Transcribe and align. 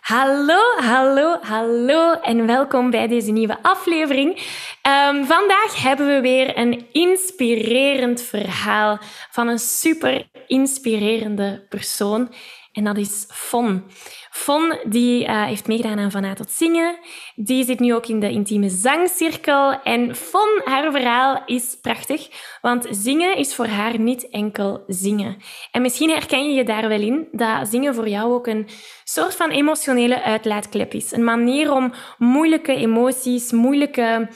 Hallo, 0.00 0.58
hallo, 0.76 1.38
hallo 1.40 2.12
en 2.12 2.46
welkom 2.46 2.90
bij 2.90 3.08
deze 3.08 3.30
nieuwe 3.30 3.62
aflevering. 3.62 4.28
Um, 4.30 5.24
vandaag 5.26 5.82
hebben 5.82 6.06
we 6.06 6.20
weer 6.20 6.58
een 6.58 6.86
inspirerend 6.92 8.22
verhaal 8.22 8.98
van 9.30 9.48
een 9.48 9.58
super 9.58 10.28
inspirerende 10.46 11.66
persoon 11.68 12.32
en 12.72 12.84
dat 12.84 12.96
is 12.96 13.26
Fon. 13.28 13.84
Fon 14.30 14.78
die, 14.84 15.24
uh, 15.24 15.44
heeft 15.44 15.66
meegedaan 15.66 15.98
aan 15.98 16.10
Van 16.10 16.24
A 16.24 16.34
tot 16.34 16.50
Zingen. 16.50 16.98
Die 17.34 17.64
zit 17.64 17.80
nu 17.80 17.94
ook 17.94 18.06
in 18.06 18.20
de 18.20 18.30
intieme 18.30 18.68
zangcirkel. 18.68 19.82
En 19.82 20.16
Fon, 20.16 20.60
haar 20.64 20.92
verhaal 20.92 21.42
is 21.46 21.78
prachtig, 21.80 22.28
want 22.60 22.86
zingen 22.90 23.36
is 23.36 23.54
voor 23.54 23.66
haar 23.66 23.98
niet 23.98 24.28
enkel 24.28 24.84
zingen. 24.86 25.36
En 25.70 25.82
misschien 25.82 26.10
herken 26.10 26.44
je 26.44 26.54
je 26.54 26.64
daar 26.64 26.88
wel 26.88 27.00
in, 27.00 27.28
dat 27.32 27.68
zingen 27.68 27.94
voor 27.94 28.08
jou 28.08 28.32
ook 28.32 28.46
een 28.46 28.68
soort 29.04 29.36
van 29.36 29.50
emotionele 29.50 30.22
uitlaatklep 30.22 30.94
is. 30.94 31.12
Een 31.12 31.24
manier 31.24 31.72
om 31.72 31.92
moeilijke 32.18 32.74
emoties, 32.74 33.52
moeilijke... 33.52 34.28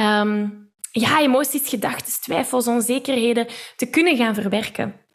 Um, 0.00 0.66
ja, 0.90 1.20
emoties, 1.20 1.68
gedachten, 1.68 2.20
twijfels, 2.20 2.66
onzekerheden 2.66 3.46
te 3.76 3.90
kunnen 3.90 4.16
gaan 4.16 4.34
verwerken. 4.34 5.07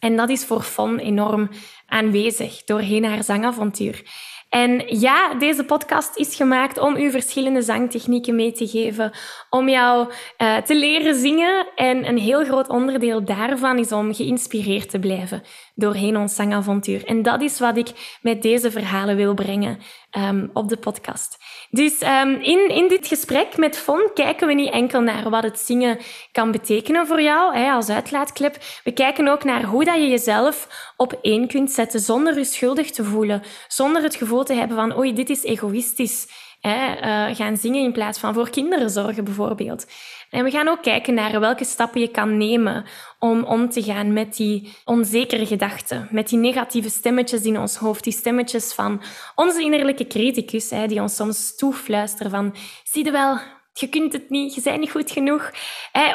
En 0.00 0.16
dat 0.16 0.28
is 0.28 0.44
voor 0.44 0.62
Fon 0.62 0.98
enorm 0.98 1.48
aanwezig 1.86 2.64
doorheen 2.64 3.04
haar 3.04 3.24
zangavontuur. 3.24 4.02
En 4.48 4.98
ja, 4.98 5.34
deze 5.34 5.64
podcast 5.64 6.16
is 6.16 6.36
gemaakt 6.36 6.78
om 6.78 6.96
u 6.96 7.10
verschillende 7.10 7.62
zangtechnieken 7.62 8.34
mee 8.34 8.52
te 8.52 8.66
geven, 8.66 9.12
om 9.50 9.68
jou 9.68 10.12
uh, 10.38 10.56
te 10.56 10.76
leren 10.76 11.14
zingen. 11.14 11.66
En 11.74 12.08
een 12.08 12.18
heel 12.18 12.44
groot 12.44 12.68
onderdeel 12.68 13.24
daarvan 13.24 13.78
is 13.78 13.92
om 13.92 14.14
geïnspireerd 14.14 14.90
te 14.90 14.98
blijven 14.98 15.42
doorheen 15.74 16.16
ons 16.16 16.34
zangavontuur. 16.34 17.04
En 17.04 17.22
dat 17.22 17.42
is 17.42 17.58
wat 17.58 17.76
ik 17.76 18.18
met 18.22 18.42
deze 18.42 18.70
verhalen 18.70 19.16
wil 19.16 19.34
brengen 19.34 19.78
um, 20.16 20.50
op 20.52 20.68
de 20.68 20.76
podcast. 20.76 21.36
Dus 21.70 22.02
um, 22.02 22.40
in, 22.40 22.68
in 22.68 22.88
dit 22.88 23.06
gesprek 23.06 23.56
met 23.56 23.78
Fon 23.78 24.10
kijken 24.14 24.46
we 24.46 24.54
niet 24.54 24.72
enkel 24.72 25.00
naar 25.00 25.30
wat 25.30 25.42
het 25.42 25.58
zingen 25.58 25.98
kan 26.32 26.50
betekenen 26.50 27.06
voor 27.06 27.22
jou 27.22 27.56
hè, 27.56 27.70
als 27.70 27.88
uitlaatklep. 27.88 28.56
We 28.84 28.92
kijken 28.92 29.28
ook 29.28 29.44
naar 29.44 29.62
hoe 29.62 29.84
dat 29.84 29.94
je 29.94 30.08
jezelf 30.08 30.68
op 30.96 31.18
één 31.22 31.48
kunt 31.48 31.70
zetten 31.70 32.00
zonder 32.00 32.38
je 32.38 32.44
schuldig 32.44 32.90
te 32.90 33.04
voelen, 33.04 33.42
zonder 33.68 34.02
het 34.02 34.16
gevoel 34.16 34.44
te 34.44 34.54
hebben 34.54 34.76
van 34.76 34.98
oei, 34.98 35.14
dit 35.14 35.30
is 35.30 35.44
egoïstisch. 35.44 36.26
Uh, 36.62 37.34
gaan 37.36 37.56
zingen 37.56 37.82
in 37.82 37.92
plaats 37.92 38.18
van 38.18 38.34
voor 38.34 38.50
kinderen 38.50 38.90
zorgen 38.90 39.24
bijvoorbeeld. 39.24 39.86
En 40.30 40.44
we 40.44 40.50
gaan 40.50 40.68
ook 40.68 40.82
kijken 40.82 41.14
naar 41.14 41.40
welke 41.40 41.64
stappen 41.64 42.00
je 42.00 42.08
kan 42.08 42.36
nemen 42.36 42.84
om 43.18 43.44
om 43.44 43.68
te 43.68 43.82
gaan 43.82 44.12
met 44.12 44.36
die 44.36 44.72
onzekere 44.84 45.46
gedachten, 45.46 46.08
met 46.10 46.28
die 46.28 46.38
negatieve 46.38 46.90
stemmetjes 46.90 47.42
in 47.42 47.58
ons 47.58 47.76
hoofd, 47.76 48.04
die 48.04 48.12
stemmetjes 48.12 48.72
van 48.72 49.02
onze 49.34 49.62
innerlijke 49.62 50.06
criticus, 50.06 50.70
hè, 50.70 50.86
die 50.86 51.00
ons 51.00 51.16
soms 51.16 51.56
toefluisteren 51.56 52.30
van, 52.30 52.54
zie 52.84 53.04
je 53.04 53.10
wel, 53.10 53.38
je 53.80 53.88
kunt 53.88 54.12
het 54.12 54.30
niet, 54.30 54.54
je 54.54 54.60
bent 54.62 54.80
niet 54.80 54.90
goed 54.90 55.10
genoeg. 55.10 55.50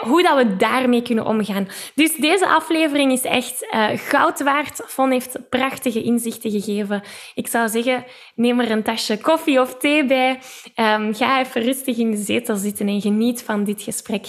hoe 0.02 0.24
dat 0.24 0.38
we 0.38 0.56
daarmee 0.56 1.02
kunnen 1.02 1.26
omgaan. 1.26 1.68
Dus 1.96 2.16
deze 2.16 2.48
aflevering 2.48 3.12
is 3.12 3.22
echt 3.22 3.68
uh, 3.74 3.90
goud 3.96 4.44
waard. 4.44 4.82
Von 4.86 5.12
heeft 5.12 5.50
prachtige 5.50 6.04
inzichten 6.04 6.52
gegeven. 6.52 7.04
Ik 7.36 7.48
zou 7.48 7.70
zeggen, 7.70 8.06
neem 8.36 8.60
er 8.60 8.72
een 8.72 8.84
tasje 8.84 9.18
koffie 9.18 9.62
of 9.62 9.78
thee 9.78 10.06
bij. 10.06 10.40
Um, 10.76 11.16
ga 11.16 11.40
even 11.40 11.62
rustig 11.62 11.98
in 11.98 12.12
de 12.12 12.18
zetel 12.18 12.56
zitten 12.56 12.88
en 12.88 13.02
geniet 13.02 13.44
van 13.44 13.64
dit 13.64 13.82
gesprek. 13.82 14.26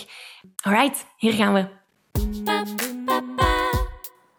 Alright, 0.63 1.07
hier 1.17 1.33
gaan 1.33 1.55
we. 1.55 1.83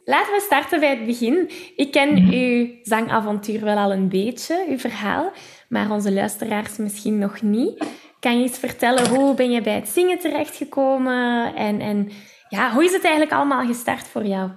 Laten 0.05 0.34
we 0.34 0.41
starten 0.45 0.79
bij 0.79 0.89
het 0.89 1.05
begin. 1.05 1.50
Ik 1.75 1.91
ken 1.91 2.17
uw 2.31 2.69
zangavontuur 2.84 3.61
wel 3.61 3.78
al 3.78 3.91
een 3.91 4.09
beetje, 4.09 4.66
uw 4.69 4.78
verhaal, 4.78 5.31
maar 5.69 5.91
onze 5.91 6.13
luisteraars 6.13 6.78
misschien 6.78 7.17
nog 7.17 7.41
niet. 7.41 7.85
Kan 8.25 8.38
je 8.38 8.44
eens 8.44 8.58
vertellen, 8.58 9.08
hoe 9.08 9.36
ben 9.36 9.52
je 9.52 9.62
bij 9.62 9.75
het 9.75 9.88
zingen 9.88 10.19
terechtgekomen? 10.19 11.56
En, 11.56 11.80
en 11.80 12.09
ja, 12.50 12.74
hoe 12.74 12.84
is 12.84 12.91
het 12.91 13.03
eigenlijk 13.03 13.34
allemaal 13.34 13.66
gestart 13.66 14.08
voor 14.08 14.25
jou? 14.25 14.52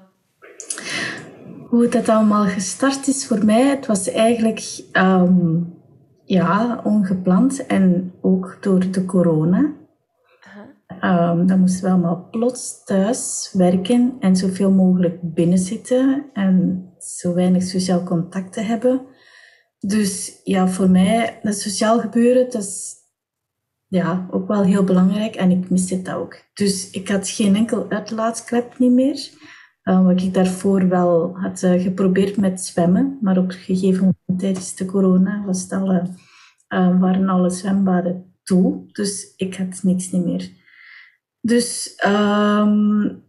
Hoe 1.69 1.89
het 1.91 2.09
allemaal 2.09 2.45
gestart 2.45 3.07
is 3.07 3.27
voor 3.27 3.45
mij, 3.45 3.63
het 3.63 3.87
was 3.87 4.11
eigenlijk 4.11 4.83
um, 4.93 5.75
ja, 6.25 6.81
ongepland 6.85 7.67
en 7.67 8.15
ook 8.21 8.59
door 8.61 8.91
de 8.91 9.05
corona. 9.05 9.73
Um, 11.05 11.47
dan 11.47 11.61
moesten 11.61 11.85
we 11.85 11.91
allemaal 11.91 12.29
plots 12.31 12.85
thuis 12.85 13.51
werken 13.53 14.17
en 14.21 14.37
zoveel 14.37 14.71
mogelijk 14.71 15.19
binnenzitten 15.23 16.25
en 16.33 16.87
zo 16.99 17.35
weinig 17.35 17.63
sociaal 17.63 18.03
contact 18.03 18.53
te 18.53 18.61
hebben. 18.61 19.01
Dus 19.79 20.41
ja, 20.45 20.69
voor 20.69 20.91
mij, 20.91 21.39
dat 21.43 21.59
sociaal 21.59 22.01
gebeuren, 22.01 22.45
dat 22.51 22.63
is 22.63 22.98
ja, 23.89 24.29
ook 24.31 24.49
wel 24.49 24.63
heel 24.63 24.85
belangrijk 24.85 25.35
en 25.35 25.51
ik 25.51 25.71
miste 25.71 26.03
dat 26.03 26.15
ook. 26.15 26.43
Dus 26.55 26.91
ik 26.91 27.09
had 27.09 27.29
geen 27.29 27.57
enkel 27.57 27.91
uitlaatsklep 27.91 28.79
niet 28.79 28.93
meer. 28.93 29.31
Uh, 29.85 30.05
wat 30.05 30.23
ik 30.23 30.35
daarvoor 30.35 30.89
wel 30.89 31.39
had 31.39 31.63
uh, 31.63 31.83
geprobeerd 31.83 32.37
met 32.37 32.61
zwemmen, 32.61 33.19
maar 33.21 33.39
op 33.39 33.45
een 33.45 33.53
gegeven 33.53 34.01
moment 34.01 34.41
tijdens 34.41 34.75
de 34.75 34.85
corona 34.85 35.45
was 35.45 35.71
alle, 35.71 36.03
uh, 36.69 37.01
waren 37.01 37.29
alle 37.29 37.51
zwembaden 37.51 38.35
toe. 38.43 38.85
Dus 38.93 39.33
ik 39.37 39.57
had 39.57 39.83
niks 39.83 40.11
niet 40.11 40.25
meer. 40.25 40.51
Dus 41.41 42.03
um, 42.07 43.23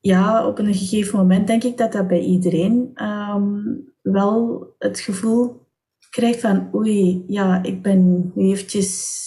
ja, 0.00 0.46
op 0.46 0.58
een 0.58 0.74
gegeven 0.74 1.18
moment 1.18 1.46
denk 1.46 1.62
ik 1.62 1.76
dat 1.76 1.92
dat 1.92 2.08
bij 2.08 2.20
iedereen 2.20 3.04
um, 3.04 3.84
wel 4.02 4.66
het 4.78 5.00
gevoel 5.00 5.66
krijgt 6.10 6.40
van 6.40 6.68
oei, 6.74 7.24
ja, 7.26 7.62
ik 7.62 7.82
ben 7.82 8.32
nu 8.34 8.50
eventjes 8.50 9.24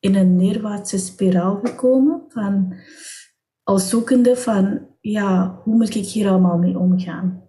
in 0.00 0.14
een 0.14 0.36
neerwaartse 0.36 0.98
spiraal 0.98 1.60
gekomen 1.64 2.22
van 2.28 2.74
als 3.62 3.88
zoekende 3.88 4.36
van 4.36 4.86
ja, 5.00 5.60
hoe 5.64 5.74
moet 5.74 5.94
ik 5.94 6.06
hier 6.06 6.28
allemaal 6.28 6.58
mee 6.58 6.78
omgaan? 6.78 7.42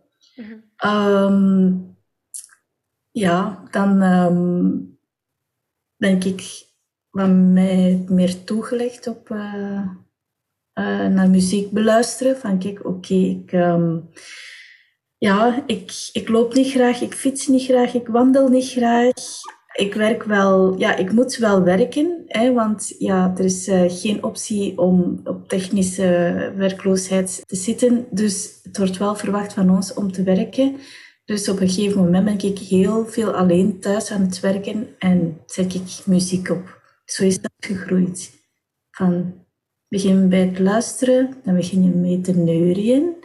Mm 0.81 1.87
ja, 3.11 3.63
dan 3.71 4.01
um, 4.01 4.99
denk 5.95 6.23
ik 6.23 6.67
wat 7.09 7.29
mij 7.29 8.03
meer 8.07 8.43
toegelegd 8.43 9.07
op 9.07 9.29
uh, 9.29 9.85
uh, 10.73 11.07
naar 11.07 11.29
muziek 11.29 11.71
beluisteren. 11.71 12.37
Van 12.37 12.59
kijk, 12.59 12.85
oké, 12.85 13.13
ik, 13.13 13.51
um, 13.51 14.09
ja, 15.17 15.63
ik, 15.65 16.09
ik 16.11 16.29
loop 16.29 16.53
niet 16.53 16.71
graag, 16.71 17.01
ik 17.01 17.13
fiets 17.13 17.47
niet 17.47 17.63
graag, 17.63 17.93
ik 17.93 18.07
wandel 18.07 18.49
niet 18.49 18.69
graag 18.69 19.13
ik 19.79 19.93
werk 19.93 20.23
wel, 20.23 20.77
ja, 20.77 20.95
ik 20.95 21.11
moet 21.11 21.37
wel 21.37 21.63
werken, 21.63 22.23
hè, 22.27 22.53
want 22.53 22.95
ja, 22.97 23.33
er 23.37 23.45
is 23.45 23.67
uh, 23.67 23.83
geen 23.87 24.23
optie 24.23 24.77
om 24.77 25.21
op 25.23 25.47
technische 25.47 26.53
werkloosheid 26.55 27.43
te 27.45 27.55
zitten. 27.55 28.05
Dus 28.11 28.59
het 28.63 28.77
wordt 28.77 28.97
wel 28.97 29.15
verwacht 29.15 29.53
van 29.53 29.69
ons 29.69 29.93
om 29.93 30.11
te 30.11 30.23
werken. 30.23 30.75
Dus 31.25 31.49
op 31.49 31.59
een 31.59 31.69
gegeven 31.69 32.03
moment 32.03 32.25
ben 32.25 32.51
ik 32.51 32.59
heel 32.59 33.05
veel 33.05 33.31
alleen 33.31 33.79
thuis 33.79 34.11
aan 34.11 34.21
het 34.21 34.39
werken 34.39 34.87
en 34.99 35.37
zet 35.45 35.73
ik 35.73 36.05
muziek 36.05 36.49
op. 36.49 36.81
Zo 37.05 37.23
is 37.23 37.41
dat 37.41 37.51
gegroeid. 37.59 38.31
Van 38.91 39.33
begin 39.87 40.29
bij 40.29 40.39
het 40.39 40.59
luisteren, 40.59 41.35
dan 41.43 41.55
begin 41.55 41.83
je 41.83 41.89
mee 41.89 42.21
te 42.21 42.31
neurien. 42.31 43.15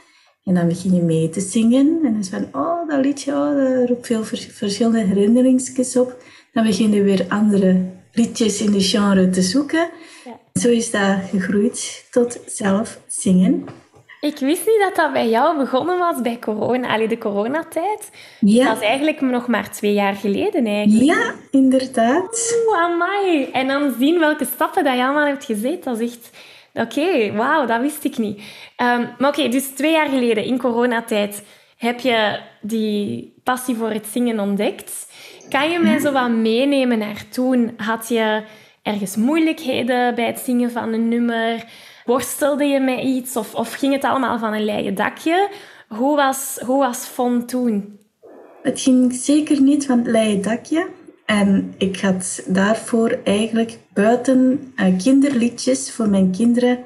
En 0.42 0.54
dan 0.54 0.68
begin 0.68 0.94
je 0.94 1.02
mee 1.02 1.28
te 1.28 1.40
zingen. 1.40 2.00
En 2.04 2.12
dan 2.12 2.20
is 2.20 2.28
van, 2.28 2.48
oh, 2.52 2.88
dat 2.88 3.04
liedje, 3.04 3.32
oh, 3.32 3.56
dat 3.56 3.88
roept 3.88 4.06
veel 4.06 4.24
verschillende 4.24 5.00
herinneringsjes 5.00 5.96
op 5.96 6.22
dan 6.54 6.64
begin 6.64 6.92
je 6.92 7.02
weer 7.02 7.24
andere 7.28 7.84
liedjes 8.12 8.60
in 8.60 8.72
de 8.72 8.80
genre 8.80 9.30
te 9.30 9.42
zoeken. 9.42 9.88
Ja. 10.24 10.60
Zo 10.60 10.68
is 10.68 10.90
dat 10.90 11.16
gegroeid 11.30 12.06
tot 12.10 12.38
zelf 12.46 12.98
zingen. 13.06 13.64
Ik 14.20 14.38
wist 14.38 14.66
niet 14.66 14.80
dat 14.80 14.96
dat 14.96 15.12
bij 15.12 15.28
jou 15.28 15.58
begonnen 15.58 15.98
was 15.98 16.20
bij 16.20 16.38
corona, 16.38 16.88
allee, 16.88 17.08
de 17.08 17.18
coronatijd. 17.18 18.10
Ja. 18.40 18.64
Dat 18.64 18.76
is 18.76 18.82
eigenlijk 18.82 19.20
nog 19.20 19.46
maar 19.46 19.70
twee 19.70 19.92
jaar 19.92 20.14
geleden 20.14 20.66
eigenlijk. 20.66 21.04
Ja, 21.04 21.34
inderdaad. 21.50 22.64
Oeh, 22.66 22.78
amai. 22.78 23.44
En 23.52 23.66
dan 23.66 23.94
zien 23.98 24.18
welke 24.18 24.44
stappen 24.44 24.84
dat 24.84 24.96
je 24.96 25.04
allemaal 25.04 25.26
hebt 25.26 25.44
gezet. 25.44 25.84
Dat 25.84 26.00
is 26.00 26.10
echt... 26.10 26.30
Oké, 26.74 27.32
wauw, 27.32 27.66
dat 27.66 27.80
wist 27.80 28.04
ik 28.04 28.18
niet. 28.18 28.42
Ehm, 28.76 29.06
maar 29.18 29.30
oké, 29.30 29.48
dus 29.48 29.66
twee 29.66 29.92
jaar 29.92 30.08
geleden, 30.08 30.44
in 30.44 30.58
coronatijd, 30.58 31.42
heb 31.76 32.00
je 32.00 32.40
die 32.60 33.34
passie 33.42 33.76
voor 33.76 33.90
het 33.90 34.06
zingen 34.12 34.40
ontdekt. 34.40 35.06
Kan 35.48 35.70
je 35.70 35.78
mij 35.78 35.98
zo 35.98 36.12
wat 36.12 36.30
meenemen 36.30 36.98
naar 36.98 37.24
toen? 37.28 37.72
Had 37.76 38.08
je 38.08 38.42
ergens 38.82 39.16
moeilijkheden 39.16 40.14
bij 40.14 40.26
het 40.26 40.38
zingen 40.38 40.70
van 40.70 40.92
een 40.92 41.08
nummer? 41.08 41.64
Worstelde 42.04 42.64
je 42.64 42.80
met 42.80 43.00
iets? 43.00 43.36
Of, 43.36 43.54
of 43.54 43.72
ging 43.72 43.92
het 43.92 44.04
allemaal 44.04 44.38
van 44.38 44.52
een 44.52 44.64
leien 44.64 44.94
dakje? 44.94 45.50
Hoe 45.88 46.16
was, 46.16 46.58
hoe 46.66 46.78
was 46.78 47.06
Fon 47.06 47.46
toen? 47.46 47.98
Het 48.62 48.80
ging 48.80 49.12
zeker 49.12 49.62
niet 49.62 49.86
van 49.86 49.98
het 49.98 50.06
leien 50.06 50.42
dakje. 50.42 50.88
En 51.26 51.74
ik 51.78 52.00
had 52.00 52.44
daarvoor 52.46 53.18
eigenlijk 53.24 53.78
buiten 53.92 54.72
uh, 54.76 54.98
kinderliedjes 54.98 55.90
voor 55.92 56.08
mijn 56.08 56.30
kinderen 56.30 56.78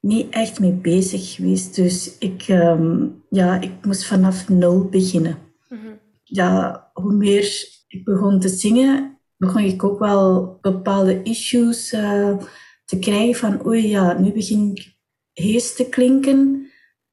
niet 0.00 0.30
echt 0.30 0.60
mee 0.60 0.72
bezig 0.72 1.34
geweest. 1.34 1.74
Dus 1.74 2.18
ik, 2.18 2.46
um, 2.48 3.22
ja, 3.30 3.60
ik 3.60 3.72
moest 3.82 4.06
vanaf 4.06 4.48
nul 4.48 4.84
beginnen. 4.84 5.38
Mm 5.68 5.78
-hmm. 5.78 5.98
Ja, 6.24 6.90
hoe 6.92 7.12
meer 7.12 7.79
ik 7.90 8.04
begon 8.04 8.40
te 8.40 8.48
zingen, 8.48 9.18
begon 9.36 9.62
ik 9.62 9.84
ook 9.84 9.98
wel 9.98 10.58
bepaalde 10.60 11.22
issues 11.22 11.92
uh, 11.92 12.36
te 12.84 12.98
krijgen 12.98 13.34
van 13.34 13.66
oei 13.66 13.88
ja, 13.88 14.18
nu 14.18 14.32
begin 14.32 14.70
ik 14.70 14.96
hees 15.32 15.74
te 15.74 15.88
klinken. 15.88 16.68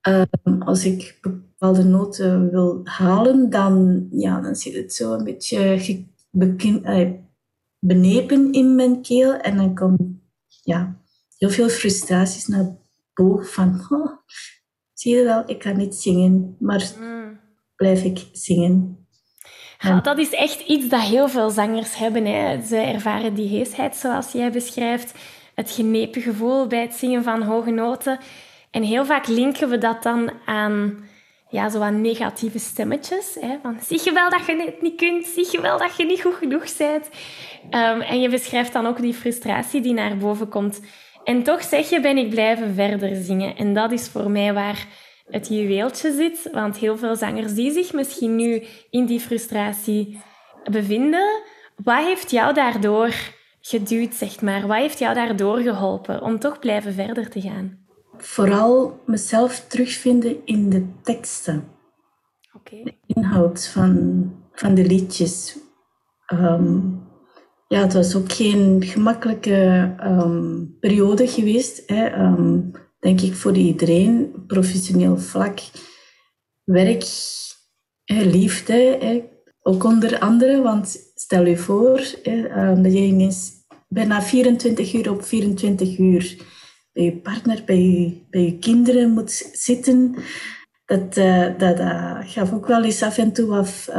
Um, 0.07 0.61
als 0.61 0.85
ik 0.85 1.17
bepaalde 1.21 1.83
noten 1.83 2.51
wil 2.51 2.81
halen, 2.83 3.49
dan, 3.49 4.07
ja, 4.11 4.41
dan 4.41 4.55
zit 4.55 4.73
het 4.73 4.93
zo 4.93 5.13
een 5.13 5.23
beetje 5.23 6.05
benepen 7.79 8.51
in 8.51 8.75
mijn 8.75 9.01
keel. 9.01 9.33
En 9.33 9.57
dan 9.57 9.75
komen 9.75 10.21
ja, 10.47 11.01
heel 11.37 11.49
veel 11.49 11.69
frustraties 11.69 12.47
naar 12.47 12.77
boven 13.13 13.45
van, 13.45 13.85
oh, 13.89 14.11
zie 14.93 15.15
je 15.15 15.23
wel, 15.23 15.43
ik 15.49 15.59
kan 15.59 15.77
niet 15.77 15.95
zingen, 15.95 16.55
maar 16.59 16.95
mm. 16.99 17.39
blijf 17.75 18.03
ik 18.03 18.29
zingen. 18.31 18.96
Ja, 19.79 19.99
dat 19.99 20.17
is 20.17 20.29
echt 20.29 20.59
iets 20.59 20.87
dat 20.87 21.01
heel 21.01 21.29
veel 21.29 21.49
zangers 21.49 21.95
hebben. 21.95 22.25
Hè. 22.25 22.61
Ze 22.61 22.77
ervaren 22.77 23.33
die 23.33 23.47
heesheid, 23.47 23.95
zoals 23.95 24.31
jij 24.31 24.51
beschrijft. 24.51 25.13
Het 25.55 25.71
genepen 25.71 26.21
gevoel 26.21 26.67
bij 26.67 26.81
het 26.81 26.93
zingen 26.93 27.23
van 27.23 27.41
hoge 27.41 27.71
noten. 27.71 28.19
En 28.71 28.83
heel 28.83 29.05
vaak 29.05 29.27
linken 29.27 29.69
we 29.69 29.77
dat 29.77 30.03
dan 30.03 30.31
aan 30.45 31.07
ja, 31.49 31.69
zo 31.69 31.81
aan 31.81 32.01
negatieve 32.01 32.59
stemmetjes. 32.59 33.37
Hè, 33.39 33.57
van, 33.61 33.77
zie 33.81 34.01
je 34.03 34.11
wel 34.11 34.29
dat 34.29 34.45
je 34.45 34.63
het 34.65 34.81
niet 34.81 34.95
kunt? 34.95 35.25
Zie 35.25 35.47
je 35.51 35.61
wel 35.61 35.77
dat 35.77 35.97
je 35.97 36.05
niet 36.05 36.21
goed 36.21 36.35
genoeg 36.35 36.77
bent? 36.77 37.09
Um, 37.71 38.01
en 38.01 38.21
je 38.21 38.29
beschrijft 38.29 38.73
dan 38.73 38.85
ook 38.85 39.01
die 39.01 39.13
frustratie 39.13 39.81
die 39.81 39.93
naar 39.93 40.17
boven 40.17 40.49
komt. 40.49 40.81
En 41.23 41.43
toch 41.43 41.63
zeg 41.63 41.89
je, 41.89 41.99
ben 41.99 42.17
ik 42.17 42.29
blijven 42.29 42.73
verder 42.75 43.15
zingen. 43.15 43.55
En 43.55 43.73
dat 43.73 43.91
is 43.91 44.09
voor 44.09 44.31
mij 44.31 44.53
waar 44.53 44.85
het 45.27 45.47
juweeltje 45.47 46.11
zit. 46.11 46.49
Want 46.51 46.77
heel 46.77 46.97
veel 46.97 47.15
zangers 47.15 47.53
die 47.53 47.71
zich 47.71 47.93
misschien 47.93 48.35
nu 48.35 48.63
in 48.89 49.05
die 49.05 49.19
frustratie 49.19 50.21
bevinden, 50.71 51.41
wat 51.83 52.03
heeft 52.03 52.31
jou 52.31 52.53
daardoor 52.53 53.13
geduwd, 53.61 54.13
zeg 54.13 54.41
maar? 54.41 54.67
Wat 54.67 54.77
heeft 54.77 54.99
jou 54.99 55.15
daardoor 55.15 55.59
geholpen 55.59 56.21
om 56.21 56.39
toch 56.39 56.59
blijven 56.59 56.93
verder 56.93 57.29
te 57.29 57.41
gaan? 57.41 57.85
Vooral 58.17 58.99
mezelf 59.05 59.59
terugvinden 59.67 60.45
in 60.45 60.69
de 60.69 60.87
teksten. 61.03 61.67
Okay. 62.53 62.83
De 62.83 62.93
inhoud 63.05 63.67
van, 63.67 64.31
van 64.51 64.75
de 64.75 64.85
liedjes. 64.85 65.57
Um, 66.33 67.05
ja, 67.67 67.79
het 67.79 67.93
was 67.93 68.15
ook 68.15 68.31
geen 68.31 68.83
gemakkelijke 68.83 69.95
um, 70.03 70.77
periode 70.79 71.27
geweest. 71.27 71.83
Hè. 71.85 72.19
Um, 72.19 72.71
denk 73.07 73.21
ik 73.21 73.35
voor 73.35 73.55
iedereen, 73.55 74.33
professioneel 74.47 75.17
vlak, 75.17 75.59
werk, 76.63 77.05
liefde, 78.05 79.23
ook 79.61 79.83
onder 79.83 80.19
andere. 80.19 80.61
Want 80.61 81.11
stel 81.15 81.45
je 81.45 81.57
voor 81.57 81.99
um, 82.23 82.83
dat 82.83 82.93
je 82.93 82.99
ineens 82.99 83.51
bijna 83.87 84.21
24 84.21 84.93
uur 84.93 85.11
op 85.11 85.23
24 85.23 85.97
uur 85.97 86.35
bij 86.93 87.03
je 87.03 87.17
partner, 87.17 87.61
bij 87.65 87.81
je, 87.81 88.21
bij 88.29 88.41
je 88.41 88.57
kinderen 88.59 89.09
moet 89.09 89.49
zitten. 89.53 90.15
Dat, 90.85 91.17
uh, 91.17 91.45
dat, 91.57 91.77
dat 91.77 92.25
gaf 92.25 92.53
ook 92.53 92.67
wel 92.67 92.83
eens 92.83 93.03
af 93.03 93.17
en 93.17 93.33
toe 93.33 93.55
af 93.55 93.87
uh, 93.89 93.95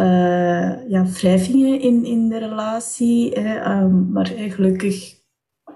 ja, 0.88 1.06
wrijvingen 1.12 1.80
in, 1.80 2.04
in 2.04 2.28
de 2.28 2.38
relatie. 2.38 3.32
Hè. 3.32 3.80
Um, 3.80 4.12
maar 4.12 4.26
gelukkig 4.26 5.17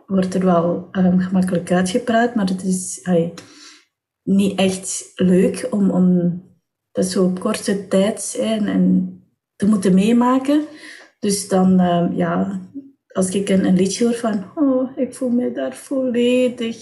wordt 0.07 0.35
er 0.35 0.45
wel 0.45 0.89
um, 0.93 1.19
gemakkelijk 1.19 1.73
uitgepraat, 1.73 2.35
maar 2.35 2.47
het 2.47 2.65
is 2.65 3.09
niet 4.23 4.59
echt 4.59 5.13
leuk 5.15 5.69
om, 5.71 5.91
om 5.91 6.41
dat 6.93 7.05
zo 7.05 7.25
op 7.25 7.41
korte 7.41 7.89
tijd 7.89 8.37
en, 8.41 8.67
en 8.67 9.17
te 9.57 9.67
moeten 9.67 9.95
meemaken. 9.95 10.65
Dus 11.19 11.49
dan, 11.49 11.81
um, 11.81 12.17
ja, 12.17 12.61
als 13.13 13.29
ik 13.31 13.49
een, 13.49 13.65
een 13.65 13.77
liedje 13.77 14.05
hoor 14.05 14.15
van, 14.15 14.45
oh, 14.55 14.99
ik 14.99 15.15
voel 15.15 15.31
me 15.31 15.53
daar 15.53 15.75
volledig 15.75 16.79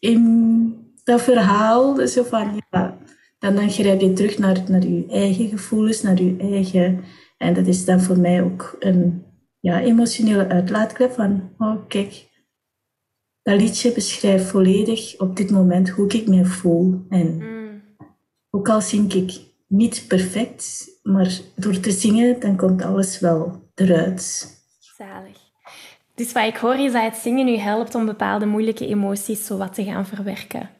in 0.00 0.74
dat 1.04 1.22
verhaal. 1.22 1.94
Dus 1.94 2.12
zo 2.12 2.22
van, 2.22 2.60
ja, 2.70 2.98
dan, 3.38 3.54
dan 3.54 3.70
grijp 3.70 4.00
je 4.00 4.12
terug 4.12 4.38
naar, 4.38 4.62
naar 4.68 4.86
je 4.86 5.06
eigen 5.08 5.48
gevoelens, 5.48 6.02
naar 6.02 6.22
je 6.22 6.36
eigen... 6.40 7.04
En 7.38 7.54
dat 7.54 7.66
is 7.66 7.84
dan 7.84 8.00
voor 8.00 8.18
mij 8.18 8.42
ook 8.42 8.76
een 8.78 9.24
ja, 9.60 9.80
emotionele 9.80 10.48
uitlaatklep 10.48 11.12
van, 11.12 11.52
oh, 11.58 11.86
kijk, 11.88 12.27
dat 13.48 13.60
liedje 13.60 13.92
beschrijft 13.92 14.44
volledig 14.44 15.18
op 15.18 15.36
dit 15.36 15.50
moment 15.50 15.88
hoe 15.88 16.08
ik 16.08 16.26
me 16.26 16.44
voel. 16.44 17.04
En 17.08 17.36
mm. 17.36 17.82
ook 18.50 18.68
al 18.68 18.80
zing 18.80 19.12
ik 19.12 19.40
niet 19.66 20.04
perfect, 20.08 20.90
maar 21.02 21.38
door 21.56 21.80
te 21.80 21.90
zingen, 21.90 22.40
dan 22.40 22.56
komt 22.56 22.82
alles 22.82 23.18
wel 23.18 23.70
eruit. 23.74 24.46
Zalig. 24.96 25.36
Dus 26.14 26.32
wat 26.32 26.44
ik 26.44 26.56
hoor 26.56 26.74
is 26.74 26.92
dat 26.92 27.02
het 27.02 27.16
zingen 27.16 27.48
u 27.48 27.56
helpt 27.56 27.94
om 27.94 28.06
bepaalde 28.06 28.46
moeilijke 28.46 28.86
emoties 28.86 29.46
zo 29.46 29.56
wat 29.56 29.74
te 29.74 29.84
gaan 29.84 30.06
verwerken. 30.06 30.70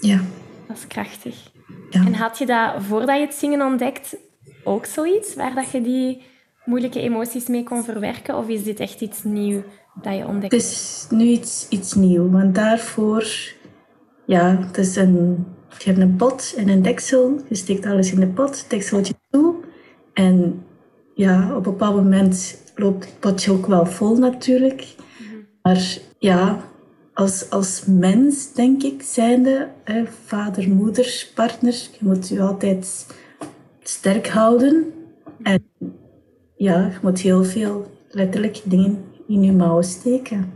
Ja. 0.00 0.20
Dat 0.68 0.76
is 0.76 0.86
krachtig. 0.86 1.52
Ja. 1.90 2.04
En 2.04 2.14
had 2.14 2.38
je 2.38 2.46
dat 2.46 2.74
voordat 2.78 3.16
je 3.16 3.26
het 3.26 3.34
zingen 3.34 3.62
ontdekt 3.62 4.16
ook 4.64 4.86
zoiets 4.86 5.34
waar 5.34 5.54
dat 5.54 5.70
je 5.70 5.80
die 5.80 6.22
moeilijke 6.64 7.00
emoties 7.00 7.46
mee 7.46 7.62
kon 7.62 7.84
verwerken? 7.84 8.36
Of 8.36 8.48
is 8.48 8.64
dit 8.64 8.80
echt 8.80 9.00
iets 9.00 9.22
nieuws 9.22 9.62
dat 10.02 10.16
je 10.16 10.26
ontdekt? 10.26 10.52
Het 10.52 10.62
is 10.62 11.06
nu 11.10 11.24
iets, 11.24 11.66
iets 11.68 11.94
nieuws, 11.94 12.30
want 12.30 12.54
daarvoor, 12.54 13.26
ja, 14.26 14.58
het 14.66 14.78
is 14.78 14.96
een, 14.96 15.46
je 15.78 15.84
hebt 15.84 15.98
een 15.98 16.16
pot 16.16 16.54
en 16.56 16.68
een 16.68 16.82
deksel, 16.82 17.40
je 17.48 17.54
steekt 17.54 17.86
alles 17.86 18.12
in 18.12 18.20
de 18.20 18.26
pot, 18.26 18.70
dekseltje 18.70 19.14
toe. 19.30 19.54
En 20.12 20.64
ja, 21.14 21.48
op 21.48 21.66
een 21.66 21.72
bepaald 21.72 21.96
moment 21.96 22.62
loopt 22.74 23.04
het 23.04 23.20
potje 23.20 23.52
ook 23.52 23.66
wel 23.66 23.86
vol 23.86 24.16
natuurlijk. 24.16 24.94
Mhm. 25.18 25.34
Maar 25.62 25.98
ja, 26.18 26.58
als, 27.12 27.50
als 27.50 27.84
mens, 27.86 28.52
denk 28.52 28.82
ik, 28.82 29.02
zijnde, 29.02 29.68
hè, 29.84 30.04
vader, 30.24 30.68
moeder, 30.68 31.28
partner, 31.34 31.72
je 31.72 31.98
moet 32.00 32.28
je 32.28 32.40
altijd 32.40 33.06
sterk 33.82 34.28
houden. 34.28 34.92
En 35.42 35.64
ja, 36.56 36.86
je 36.86 36.98
moet 37.02 37.20
heel 37.20 37.44
veel 37.44 37.86
letterlijk 38.08 38.60
dingen 38.64 39.04
in 39.26 39.42
je 39.42 39.52
mouwen 39.52 39.84
steken. 39.84 40.54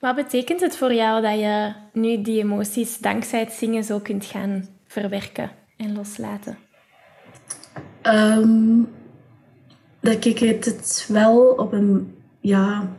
Wat 0.00 0.14
betekent 0.14 0.60
het 0.60 0.76
voor 0.76 0.92
jou 0.94 1.22
dat 1.22 1.38
je 1.38 1.72
nu 1.92 2.22
die 2.22 2.42
emoties 2.42 2.98
dankzij 2.98 3.40
het 3.40 3.52
zingen 3.52 3.84
zo 3.84 3.98
kunt 3.98 4.24
gaan 4.24 4.68
verwerken 4.86 5.50
en 5.76 5.94
loslaten? 5.94 6.58
Um, 8.02 8.88
dat 10.00 10.24
ik 10.24 10.38
het 10.38 11.06
wel 11.08 11.46
op 11.46 11.72
een 11.72 12.16
ja, 12.40 12.96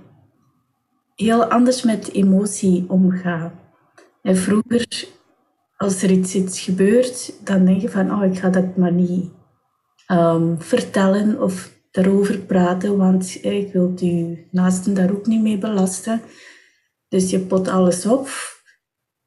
heel 1.15 1.45
anders 1.45 1.83
met 1.83 2.11
emotie 2.11 2.85
omga. 2.87 3.53
En 4.21 4.37
vroeger, 4.37 5.07
als 5.77 6.03
er 6.03 6.11
iets, 6.11 6.35
iets 6.35 6.61
gebeurt, 6.61 7.45
dan 7.45 7.65
denk 7.65 7.81
je 7.81 7.89
van, 7.89 8.11
oh, 8.11 8.31
ik 8.31 8.37
ga 8.39 8.49
dat 8.49 8.77
maar 8.77 8.91
niet 8.91 9.29
um, 10.11 10.61
vertellen 10.61 11.41
of 11.41 11.76
daarover 12.03 12.39
praten, 12.39 12.97
want 12.97 13.43
ik 13.43 13.73
wil 13.73 13.93
je 13.95 14.45
naasten 14.51 14.93
daar 14.93 15.11
ook 15.11 15.25
niet 15.25 15.41
mee 15.41 15.57
belasten. 15.57 16.21
Dus 17.07 17.29
je 17.29 17.39
pot 17.39 17.67
alles 17.67 18.05
op. 18.05 18.29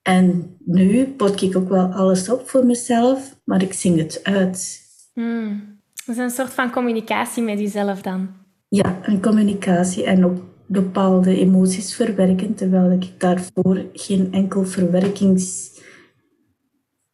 En 0.03 0.57
nu 0.65 1.07
pot 1.07 1.43
ik 1.43 1.57
ook 1.57 1.69
wel 1.69 1.87
alles 1.87 2.29
op 2.29 2.49
voor 2.49 2.67
mezelf, 2.67 3.41
maar 3.45 3.63
ik 3.63 3.73
zing 3.73 3.99
het 3.99 4.21
uit. 4.23 4.81
Hmm. 5.13 5.79
Dat 6.07 6.17
is 6.17 6.23
een 6.23 6.31
soort 6.31 6.53
van 6.53 6.71
communicatie 6.71 7.43
met 7.43 7.59
jezelf 7.59 8.03
dan? 8.03 8.29
Ja, 8.69 8.99
een 9.03 9.23
communicatie 9.23 10.05
en 10.05 10.25
ook 10.25 10.39
bepaalde 10.67 11.39
emoties 11.39 11.95
verwerken, 11.95 12.55
terwijl 12.55 12.91
ik 12.91 13.21
daarvoor 13.21 13.85
geen 13.93 14.33
enkel 14.33 14.65
verwerkingsmiddel 14.65 15.79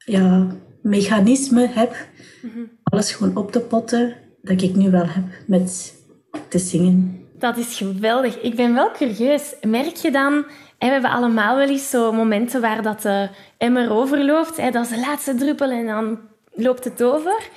ja, 0.06 0.46
mechanisme 0.82 1.66
heb, 1.66 2.08
mhm. 2.42 2.64
alles 2.82 3.12
gewoon 3.12 3.36
op 3.36 3.52
te 3.52 3.60
potten, 3.60 4.16
dat 4.46 4.62
ik 4.62 4.74
nu 4.74 4.90
wel 4.90 5.06
heb 5.06 5.24
met 5.46 5.94
te 6.48 6.58
zingen. 6.58 7.24
Dat 7.38 7.56
is 7.56 7.76
geweldig. 7.76 8.40
Ik 8.40 8.56
ben 8.56 8.74
wel 8.74 8.90
curieus. 8.90 9.54
Merk 9.66 9.96
je 9.96 10.10
dan, 10.10 10.44
we 10.78 10.86
hebben 10.86 11.10
allemaal 11.10 11.56
wel 11.56 11.68
eens 11.68 11.90
zo 11.90 12.12
momenten 12.12 12.60
waar 12.60 12.82
dat 12.82 13.02
de 13.02 13.28
emmer 13.58 13.90
overloopt, 13.90 14.56
dat 14.72 14.84
is 14.84 14.88
de 14.88 15.00
laatste 15.00 15.34
druppel 15.34 15.70
en 15.70 15.86
dan 15.86 16.18
loopt 16.52 16.84
het 16.84 17.02
over. 17.02 17.48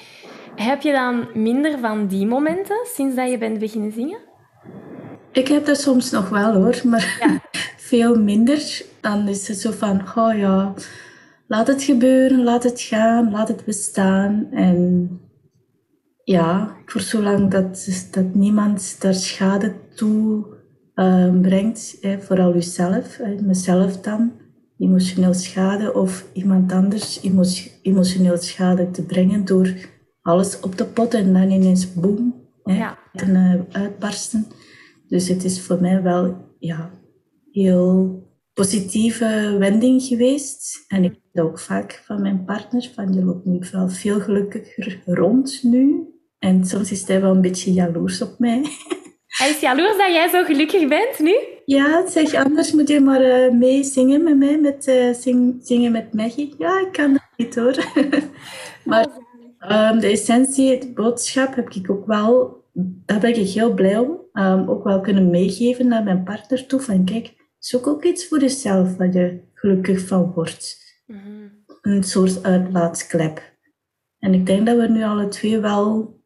Heb 0.55 0.81
je 0.81 0.91
dan 0.91 1.27
minder 1.33 1.79
van 1.79 2.07
die 2.07 2.25
momenten 2.25 2.77
sinds 2.95 3.15
dat 3.15 3.29
je 3.29 3.37
bent 3.37 3.59
beginnen 3.59 3.91
zingen? 3.91 4.19
Ik 5.31 5.47
heb 5.47 5.65
dat 5.65 5.79
soms 5.79 6.11
nog 6.11 6.29
wel 6.29 6.53
hoor, 6.53 6.81
maar 6.83 7.17
ja. 7.19 7.41
veel 7.89 8.15
minder. 8.15 8.81
Dan 9.01 9.27
is 9.27 9.47
het 9.47 9.59
zo 9.59 9.71
van, 9.71 10.01
oh 10.15 10.37
ja, 10.37 10.73
laat 11.47 11.67
het 11.67 11.83
gebeuren, 11.83 12.43
laat 12.43 12.63
het 12.63 12.81
gaan, 12.81 13.31
laat 13.31 13.47
het 13.47 13.65
bestaan. 13.65 14.47
En 14.51 15.09
ja, 16.29 16.77
voor 16.85 17.01
zolang 17.01 17.51
dat, 17.51 17.89
dat 18.11 18.33
niemand 18.33 19.01
daar 19.01 19.13
schade 19.13 19.73
toe 19.95 20.45
uh, 20.95 21.39
brengt, 21.41 21.97
hè, 22.01 22.21
vooral 22.21 22.53
jezelf, 22.53 23.17
hè, 23.17 23.41
mezelf 23.41 24.01
dan, 24.01 24.31
emotioneel 24.77 25.33
schade 25.33 25.93
of 25.93 26.25
iemand 26.33 26.71
anders 26.71 27.21
emotioneel 27.81 28.37
schade 28.37 28.91
te 28.91 29.05
brengen 29.05 29.45
door 29.45 29.73
alles 30.21 30.59
op 30.59 30.75
te 30.75 30.85
potten 30.85 31.19
en 31.19 31.33
dan 31.33 31.51
ineens 31.51 31.93
boem, 31.93 32.47
hè, 32.63 32.77
ja. 32.77 32.97
te 33.13 33.25
uh, 33.25 33.81
uitbarsten. 33.81 34.47
Dus 35.07 35.27
het 35.27 35.43
is 35.43 35.61
voor 35.61 35.81
mij 35.81 36.01
wel 36.01 36.35
ja, 36.59 36.91
heel 37.51 38.19
positieve 38.53 39.55
wending 39.59 40.01
geweest. 40.01 40.85
En 40.87 41.03
ik 41.03 41.19
heb 41.31 41.45
ook 41.45 41.59
vaak 41.59 42.01
van 42.05 42.21
mijn 42.21 42.45
partner, 42.45 42.91
van 42.93 43.13
je 43.13 43.23
loopt 43.23 43.45
nu 43.45 43.59
wel 43.71 43.89
veel 43.89 44.19
gelukkiger 44.19 45.01
rond 45.05 45.59
nu. 45.63 46.07
En 46.39 46.65
soms 46.65 46.91
is 46.91 47.07
hij 47.07 47.21
wel 47.21 47.31
een 47.31 47.41
beetje 47.41 47.73
jaloers 47.73 48.21
op 48.21 48.39
mij. 48.39 48.65
Hij 49.39 49.49
is 49.49 49.59
jaloers 49.59 49.97
dat 49.97 50.11
jij 50.11 50.27
zo 50.27 50.43
gelukkig 50.43 50.87
bent 50.87 51.19
nu? 51.19 51.35
Ja, 51.65 52.07
zeg, 52.07 52.33
anders 52.33 52.71
moet 52.71 52.87
je 52.87 52.99
maar 52.99 53.21
uh, 53.21 53.51
mee 53.51 53.83
zingen 53.83 54.23
met 54.23 54.37
mij, 54.37 54.59
met 54.59 54.87
uh, 54.87 55.13
zingen 55.61 55.91
met 55.91 56.13
Maggie. 56.13 56.55
Ja, 56.57 56.79
ik 56.79 56.91
kan 56.91 57.11
dat 57.11 57.29
niet 57.37 57.55
hoor. 57.55 57.75
maar 58.89 59.07
um, 59.59 59.99
de 59.99 60.07
essentie, 60.07 60.79
de 60.79 60.91
boodschap 60.93 61.55
heb 61.55 61.69
ik 61.69 61.89
ook 61.89 62.05
wel, 62.05 62.63
daar 63.05 63.19
ben 63.19 63.39
ik 63.39 63.49
heel 63.49 63.73
blij 63.73 63.97
om, 63.97 64.17
um, 64.33 64.69
ook 64.69 64.83
wel 64.83 65.01
kunnen 65.01 65.29
meegeven 65.29 65.87
naar 65.87 66.03
mijn 66.03 66.23
partner 66.23 66.65
toe. 66.65 66.79
Van 66.79 67.05
kijk, 67.05 67.33
zoek 67.59 67.87
ook 67.87 68.03
iets 68.03 68.27
voor 68.27 68.39
jezelf 68.39 68.97
waar 68.97 69.13
je 69.13 69.39
gelukkig 69.53 70.07
van 70.07 70.31
wordt. 70.35 70.77
Mm 71.05 71.37
Een 71.81 72.03
soort 72.03 72.43
uitlaatsklep. 72.43 73.57
En 74.19 74.33
ik 74.33 74.45
denk 74.45 74.65
dat 74.65 74.77
we 74.77 74.87
nu 74.87 75.03
alle 75.03 75.27
twee 75.27 75.59
wel 75.59 76.18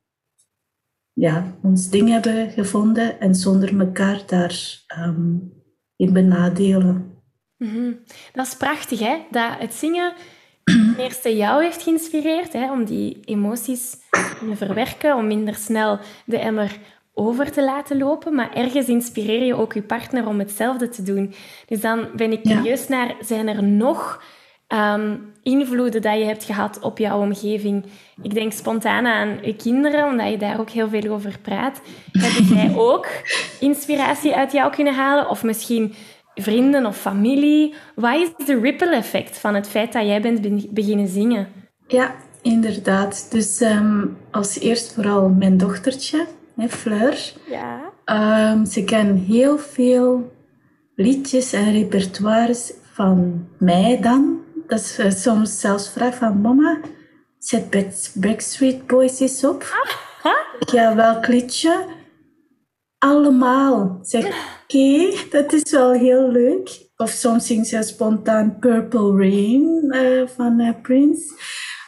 ja, 1.14 1.56
ons 1.62 1.90
ding 1.90 2.10
hebben 2.10 2.50
gevonden 2.50 3.20
en 3.20 3.36
zonder 3.36 3.80
elkaar 3.80 4.24
daar 4.26 4.84
um, 5.00 5.54
in 5.96 6.14
benadelen. 6.14 7.12
Mm 7.58 8.00
Dat 8.34 8.48
is 8.48 8.56
prachtig, 8.56 9.00
hè? 9.00 9.18
Dat 9.32 9.52
het 9.60 9.74
zingen 9.74 10.14
ten 10.64 10.96
eerste 10.98 11.36
jou 11.36 11.64
heeft 11.64 11.82
geïnspireerd 11.82 12.54
hè, 12.54 12.72
om 12.72 12.86
die 12.86 13.20
emoties 13.26 13.92
te 14.10 14.36
kunnen 14.38 14.58
verwerken, 14.58 15.16
om 15.16 15.28
minder 15.28 15.56
snel 15.56 16.00
de 16.26 16.38
emmer 16.38 16.80
over 17.14 17.52
te 17.52 17.64
laten 17.64 17.98
lopen, 17.98 18.36
maar 18.36 18.54
ergens 18.54 18.88
inspireer 18.88 19.44
je 19.44 19.56
ook 19.56 19.74
je 19.74 19.82
partner 19.82 20.28
om 20.28 20.40
hetzelfde 20.40 20.90
te 20.90 21.04
doen. 21.04 21.34
Dus 21.66 21.82
dan 21.82 22.08
ben 22.16 22.32
ik 22.32 22.44
curieus 22.44 22.88
naar, 22.88 23.16
zijn 23.20 23.48
er 23.48 23.64
nog 23.64 24.24
um, 24.74 25.32
invloeden 25.44 26.02
dat 26.02 26.18
je 26.18 26.26
hebt 26.26 26.44
gehad 26.44 26.80
op 26.80 26.98
jouw 26.98 27.20
omgeving? 27.20 27.86
Ik 28.22 28.34
denk 28.34 28.52
spontaan 28.52 29.06
aan 29.06 29.38
je 29.42 29.56
kinderen, 29.56 30.06
omdat 30.06 30.30
je 30.30 30.38
daar 30.38 30.60
ook 30.60 30.70
heel 30.70 30.90
veel 30.90 31.14
over 31.14 31.40
praat. 31.42 31.82
Hebben 32.12 32.46
zij 32.46 32.74
ook 32.90 33.08
inspiratie 33.60 34.36
uit 34.36 34.52
jou 34.52 34.72
kunnen 34.72 34.94
halen? 34.94 35.30
Of 35.30 35.44
misschien 35.44 35.94
vrienden 36.36 36.86
of 36.86 36.98
familie? 36.98 37.74
Wat 37.96 38.16
is 38.16 38.46
de 38.46 38.60
ripple 38.60 38.96
effect 38.96 39.38
van 39.38 39.56
het 39.56 39.68
feit 39.68 39.94
dat 39.94 40.06
jij 40.06 40.22
bent 40.22 40.74
beginnen 40.74 41.08
zingen? 41.08 41.48
Ja, 41.88 42.16
inderdaad. 42.42 43.28
Dus 43.32 43.62
um, 43.62 44.18
als 44.32 44.60
eerst 44.60 44.94
vooral 44.94 45.30
mijn 45.30 45.58
dochtertje, 45.58 46.26
hè, 46.56 46.70
Fleur. 46.70 47.34
Ja. 47.50 47.82
Um, 48.52 48.66
ze 48.66 48.84
kan 48.84 49.16
heel 49.16 49.58
veel 49.58 50.32
liedjes 50.96 51.54
en 51.54 51.72
repertoires 51.72 52.74
van 52.94 53.48
mij 53.58 54.00
dan 54.02 54.43
dat 54.74 54.82
ze 54.82 55.10
soms 55.10 55.60
zelfs 55.60 55.90
vraagt 55.90 56.18
van 56.18 56.42
mama, 56.42 56.80
zet 57.38 57.70
Backstreet 58.14 58.88
Boys 58.88 59.20
eens 59.20 59.44
op. 59.44 59.64
Ja, 60.72 60.96
welk 60.96 61.28
liedje? 61.28 61.86
Allemaal. 62.98 64.00
Zeg, 64.02 64.26
oké, 64.64 65.14
dat 65.30 65.54
is 65.54 65.72
wel 65.72 65.92
heel 65.92 66.32
leuk. 66.32 66.88
Of 66.96 67.10
soms 67.10 67.48
zingt 67.48 67.68
ze 67.68 67.82
spontaan 67.82 68.60
Purple 68.60 69.18
Rain 69.18 69.86
uh, 69.88 70.28
van 70.28 70.60
uh, 70.60 70.82
Prince. 70.82 71.34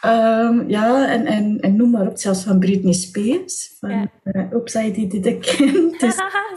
Um, 0.05 0.69
ja, 0.69 1.09
en, 1.09 1.25
en, 1.25 1.59
en 1.59 1.75
noem 1.75 1.89
maar 1.89 2.07
op, 2.07 2.17
zelfs 2.17 2.43
van 2.43 2.59
Britney 2.59 2.93
Spears. 2.93 3.75
Van 3.79 3.89
ja. 3.89 4.11
uh, 4.23 4.51
Upside 4.51 4.91
Did 4.91 5.13
It 5.13 5.37
Again. 5.37 5.95
Dus 5.97 6.15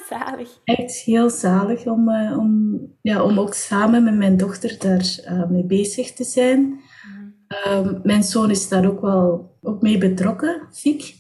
zalig. 0.09 0.61
Echt 0.65 0.93
heel 0.93 1.31
zalig 1.31 1.87
om, 1.87 2.09
uh, 2.09 2.39
om, 2.39 2.81
ja, 3.03 3.23
om 3.23 3.39
ook 3.39 3.55
samen 3.55 4.05
met 4.05 4.17
mijn 4.17 4.37
dochter 4.37 4.77
daar 4.79 5.19
uh, 5.31 5.49
mee 5.49 5.65
bezig 5.65 6.13
te 6.13 6.25
zijn. 6.25 6.61
Mhm. 6.61 7.87
Um, 7.87 8.01
mijn 8.03 8.23
zoon 8.23 8.51
is 8.51 8.69
daar 8.69 8.87
ook 8.87 9.01
wel 9.01 9.57
ook 9.63 9.83
mee 9.83 9.99
betrokken, 9.99 10.69
Fik. 10.73 11.17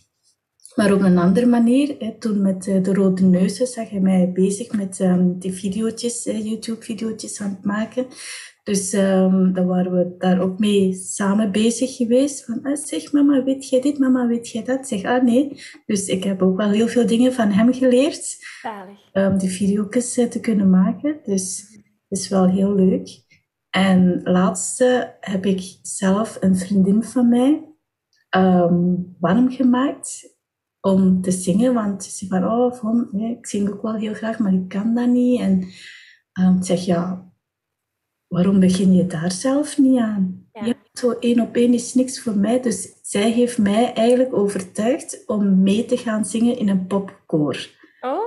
Maar 0.75 0.92
op 0.92 1.00
een 1.00 1.18
andere 1.18 1.47
manier. 1.47 1.94
Hè, 1.99 2.18
toen 2.18 2.42
met 2.42 2.62
de 2.62 2.92
Rode 2.92 3.23
Neuzen 3.23 3.66
zag 3.66 3.90
hij 3.90 4.00
mij 4.00 4.30
bezig 4.35 4.73
met 4.73 5.00
um, 5.00 5.38
die 5.38 5.52
video's, 5.52 6.25
YouTube-video's 6.25 7.40
aan 7.40 7.50
het 7.50 7.64
maken. 7.64 8.06
Dus 8.69 8.93
um, 8.93 9.53
dan 9.53 9.67
waren 9.67 9.93
we 9.93 10.15
daar 10.19 10.41
ook 10.41 10.59
mee 10.59 10.95
samen 10.95 11.53
bezig 11.53 11.97
geweest. 11.97 12.45
Van, 12.45 12.63
ah, 12.63 12.77
zeg 12.77 13.13
mama, 13.13 13.45
weet 13.45 13.69
jij 13.69 13.81
dit? 13.81 13.99
Mama, 13.99 14.27
weet 14.27 14.49
jij 14.49 14.65
dat? 14.65 14.89
Zeg, 14.89 15.03
ah 15.05 15.23
nee. 15.23 15.61
Dus 15.87 16.07
ik 16.07 16.25
heb 16.25 16.43
ook 16.43 16.57
wel 16.57 16.71
heel 16.71 16.89
veel 16.89 17.07
dingen 17.07 17.33
van 17.33 17.51
hem 17.51 17.73
geleerd. 17.73 18.37
Um, 19.13 19.39
die 19.39 19.49
video's 19.49 20.19
uh, 20.19 20.27
te 20.27 20.41
kunnen 20.41 20.71
maken. 20.71 21.21
Dus 21.25 21.71
dat 22.09 22.19
is 22.19 22.29
wel 22.29 22.49
heel 22.49 22.75
leuk. 22.75 23.25
En 23.71 24.21
laatste 24.25 25.17
heb 25.21 25.47
ik 25.47 25.79
zelf 25.83 26.37
een 26.41 26.57
vriendin 26.57 27.03
van 27.03 27.29
mij 27.29 27.65
um, 28.37 29.17
warm 29.21 29.51
gemaakt 29.51 30.37
om 30.81 31.21
te 31.21 31.31
zingen. 31.31 31.75
Want 31.75 32.05
ze 32.05 32.11
zei 32.11 32.31
van, 32.31 32.45
oh, 32.45 32.73
van, 32.75 33.21
ik 33.21 33.47
zing 33.47 33.71
ook 33.71 33.83
wel 33.83 33.95
heel 33.95 34.15
graag, 34.15 34.39
maar 34.39 34.55
ik 34.55 34.69
kan 34.69 34.95
dat 34.95 35.09
niet. 35.09 35.41
En 35.41 35.65
um, 36.41 36.63
zeg, 36.63 36.85
ja, 36.85 37.27
waarom 38.28 38.61
begin 38.61 38.94
je 38.94 39.06
daar 39.06 39.32
zelf 39.32 39.78
niet 39.78 39.99
aan? 39.99 40.47
Ja. 40.52 40.75
zo 40.92 41.11
één 41.11 41.40
op 41.40 41.56
één 41.56 41.75
is 41.75 41.94
niks 41.94 42.20
voor 42.20 42.37
mij. 42.37 42.61
Dus 42.61 42.99
zij 43.02 43.30
heeft 43.30 43.58
mij 43.58 43.92
eigenlijk 43.92 44.37
overtuigd 44.37 45.23
om 45.26 45.62
mee 45.62 45.85
te 45.85 45.97
gaan 45.97 46.25
zingen 46.25 46.58
in 46.58 46.68
een 46.68 46.87
popkoor. 46.87 47.66
Oh. 48.00 48.18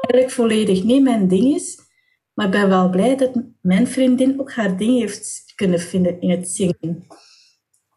Eigenlijk 0.00 0.30
volledig 0.30 0.82
niet 0.82 1.02
mijn 1.02 1.28
ding 1.28 1.54
is. 1.54 1.78
Maar 2.34 2.46
ik 2.46 2.52
ben 2.52 2.68
wel 2.68 2.90
blij 2.90 3.16
dat 3.16 3.42
mijn 3.60 3.86
vriendin 3.86 4.40
ook 4.40 4.52
haar 4.52 4.76
ding 4.76 4.98
heeft 4.98 5.52
kunnen 5.54 5.80
vinden 5.80 6.20
in 6.20 6.30
het 6.30 6.48
zingen. 6.48 7.06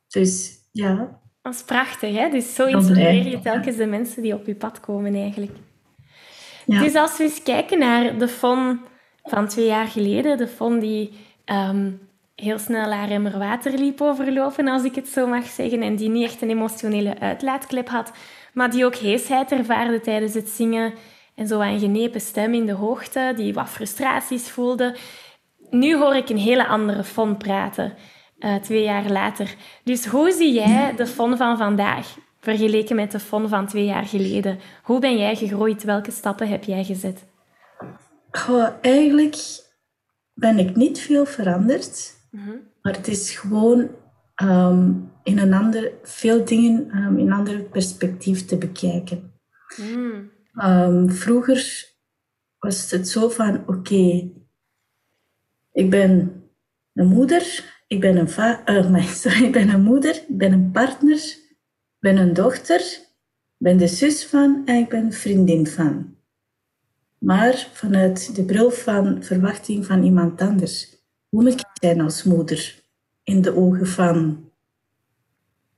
Dus 0.08 0.52
ja. 0.72 1.22
Dat 1.42 1.54
is 1.54 1.64
prachtig, 1.64 2.16
hè? 2.16 2.30
Dus 2.30 2.56
zo 2.56 2.66
inspireer 2.66 3.28
je 3.28 3.40
telkens 3.40 3.76
de 3.76 3.86
mensen 3.86 4.22
die 4.22 4.34
op 4.34 4.46
je 4.46 4.56
pad 4.56 4.80
komen 4.80 5.16
eigenlijk. 5.16 5.52
Ja. 6.66 6.80
Dus 6.80 6.96
als 6.96 7.18
we 7.18 7.24
eens 7.24 7.44
kijken 7.44 7.80
naar 7.80 8.18
de 8.18 8.28
fon 8.28 8.80
van 9.24 9.48
twee 9.48 9.66
jaar 9.66 9.88
geleden, 9.88 10.38
de 10.38 10.48
fon 10.48 10.80
die 10.80 11.12
Ehm, 11.46 11.92
heel 12.36 12.60
snel 12.60 12.92
haar 12.92 13.10
emmer 13.10 13.38
water 13.38 13.72
liep 13.72 14.02
overlopen, 14.02 14.68
als 14.68 14.84
ik 14.84 14.96
het 14.96 15.08
zo 15.08 15.28
mag 15.28 15.46
zeggen, 15.46 15.82
en 15.82 15.96
die 15.96 16.10
niet 16.10 16.24
echt 16.24 16.42
een 16.42 16.50
emotionele 16.50 17.20
uitlaatklep 17.20 17.90
had, 17.90 18.12
maar 18.54 18.72
die 18.72 18.86
ook 18.86 18.96
heesheid 18.96 19.52
ervaarde 19.52 20.00
tijdens 20.00 20.34
het 20.34 20.50
zingen 20.50 20.94
en 21.36 21.48
zo 21.48 21.60
een 21.60 21.80
genepen 21.80 22.22
stem 22.22 22.54
in 22.54 22.66
de 22.66 22.74
hoogte, 22.74 23.34
die 23.36 23.54
wat 23.54 23.70
frustraties 23.70 24.50
voelde. 24.50 24.96
Nu 25.70 25.98
hoor 25.98 26.16
ik 26.16 26.30
een 26.30 26.38
hele 26.38 26.68
andere 26.68 27.04
Fon 27.04 27.38
praten, 27.38 27.94
uh, 28.40 28.56
twee 28.56 28.84
jaar 28.84 29.12
later. 29.12 29.56
Dus 29.84 30.06
hoe 30.06 30.32
zie 30.32 30.54
jij 30.54 30.96
de 30.96 31.08
Fon 31.08 31.38
van 31.38 31.58
vandaag 31.58 32.18
vergeleken 32.40 32.96
met 32.96 33.12
de 33.12 33.20
Fon 33.20 33.50
van 33.50 33.68
twee 33.68 33.86
jaar 33.86 34.06
geleden? 34.06 34.60
Hoe 34.84 35.00
ben 35.00 35.18
jij 35.18 35.36
gegroeid? 35.36 35.84
Welke 35.84 36.12
stappen 36.12 36.48
heb 36.48 36.64
jij 36.64 36.84
gezet? 36.84 37.26
Oh, 38.50 38.68
eigenlijk 38.82 39.36
ben 40.34 40.60
ik 40.60 40.76
niet 40.76 41.00
veel 41.00 41.26
veranderd. 41.26 42.16
Mhm. 42.32 42.52
Maar 42.82 42.96
het 42.96 43.08
is 43.08 43.32
gewoon 43.32 43.90
ehm, 44.36 44.92
in 45.24 45.38
een 45.38 45.54
ander, 45.54 45.92
veel 46.04 46.46
dingen 46.46 46.98
um, 46.98 47.18
in 47.18 47.26
een 47.26 47.32
ander 47.32 47.62
perspectief 47.62 48.46
te 48.46 48.58
bekijken. 48.58 49.32
Mm. 49.78 50.32
Um, 50.66 51.10
vroeger 51.10 51.92
was 52.60 52.92
het 52.92 53.10
zo 53.10 53.30
van, 53.30 53.64
oké, 53.68 54.32
ik 55.72 55.90
ben 55.90 56.44
een 56.94 57.08
moeder, 57.08 57.64
ik 57.88 58.00
ben 58.00 58.18
een, 58.18 58.30
va 58.30 58.70
uh, 58.70 59.08
sorry, 59.22 59.44
ik 59.44 59.52
ben 59.52 59.70
een 59.70 59.84
moeder, 59.84 60.16
ik 60.16 60.38
ben 60.38 60.52
een 60.52 60.72
partner, 60.72 61.18
ik 61.18 61.98
ben 62.00 62.18
een 62.18 62.34
dochter, 62.34 62.80
ik 62.80 63.58
ben 63.58 63.78
de 63.78 63.88
zus 63.88 64.26
van 64.26 64.62
en 64.66 64.76
ik 64.76 64.90
ben 64.90 65.06
een 65.06 65.14
vriendin 65.14 65.68
van. 65.68 66.13
Maar 67.24 67.70
vanuit 67.74 68.36
de 68.36 68.44
bril 68.44 68.72
van 68.72 69.24
verwachting 69.24 69.86
van 69.86 70.04
iemand 70.04 70.42
anders. 70.42 70.98
Hoe 71.30 71.44
moet 71.44 71.54
ik 71.54 71.66
zijn 71.74 72.02
als 72.02 72.24
moeder 72.24 72.82
in 73.24 73.42
de 73.42 73.56
ogen 73.56 73.88
van 73.88 74.50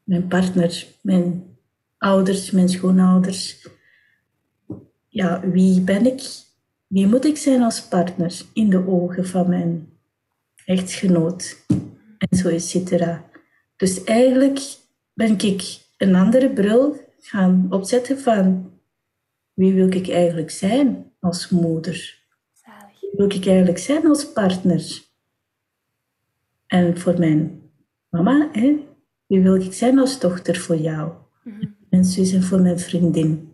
mijn 0.03 0.27
partner, 0.27 0.85
mijn 1.01 1.43
ouders, 1.97 2.51
mijn 2.51 2.69
schoonouders? 2.69 3.67
Ja, 5.07 5.49
wie 5.49 5.81
ben 5.81 6.05
ik? 6.05 6.21
Wie 6.87 7.07
moet 7.07 7.25
ik 7.25 7.37
zijn 7.37 7.61
als 7.61 7.87
partner 7.87 8.41
in 8.53 8.69
de 8.69 8.87
ogen 8.87 9.27
van 9.27 9.49
mijn 9.49 9.89
echtgenoot? 10.65 11.65
En 12.17 12.37
zo 12.37 12.49
et 12.49 12.63
cetera. 12.63 13.25
Dus 13.75 14.03
eigenlijk 14.03 14.59
ben 15.13 15.39
ik 15.39 15.79
een 15.97 16.15
andere 16.15 16.49
bril 16.49 16.97
gaan 17.19 17.67
opzetten 17.69 18.19
van 18.19 18.71
wie 19.53 19.73
wil 19.73 19.93
ik 19.93 20.09
eigenlijk 20.09 20.51
zijn 20.51 21.13
als 21.25 21.49
moeder? 21.49 22.23
Wie 23.01 23.09
wil 23.15 23.25
ik 23.25 23.45
eigenlijk 23.45 23.77
zijn 23.77 24.07
als 24.07 24.31
partner? 24.31 25.03
En 26.67 26.97
voor 26.97 27.19
mijn 27.19 27.61
mama, 28.09 28.49
hè, 28.51 28.75
wie 29.27 29.41
wil 29.41 29.55
ik 29.55 29.73
zijn 29.73 29.99
als 29.99 30.19
dochter 30.19 30.55
voor 30.55 30.77
jou? 30.77 31.11
Mm 31.43 31.73
Mijn 31.89 32.03
zus 32.03 32.33
en 32.33 32.43
voor 32.43 32.59
mijn 32.59 32.79
vriendin. 32.79 33.53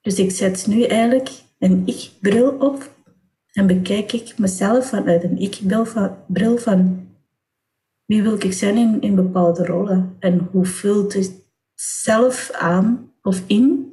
Dus 0.00 0.18
ik 0.18 0.30
zet 0.30 0.66
nu 0.66 0.82
eigenlijk 0.82 1.30
een 1.58 1.82
ik-bril 1.86 2.50
op 2.50 2.90
en 3.52 3.66
bekijk 3.66 4.12
ik 4.12 4.38
mezelf 4.38 4.88
vanuit 4.88 5.24
een 5.24 5.38
ik-bril 5.38 5.84
van, 5.84 6.16
bril 6.26 6.58
van 6.58 7.08
wie 8.04 8.22
wil 8.22 8.34
ik 8.34 8.52
zijn 8.52 8.76
in, 8.76 9.00
in 9.00 9.14
bepaalde 9.14 9.66
rollen 9.66 10.16
en 10.18 10.48
hoe 10.50 10.64
vult 10.64 11.12
het 11.12 11.32
zelf 11.74 12.50
aan 12.50 13.12
of 13.22 13.42
in 13.46 13.92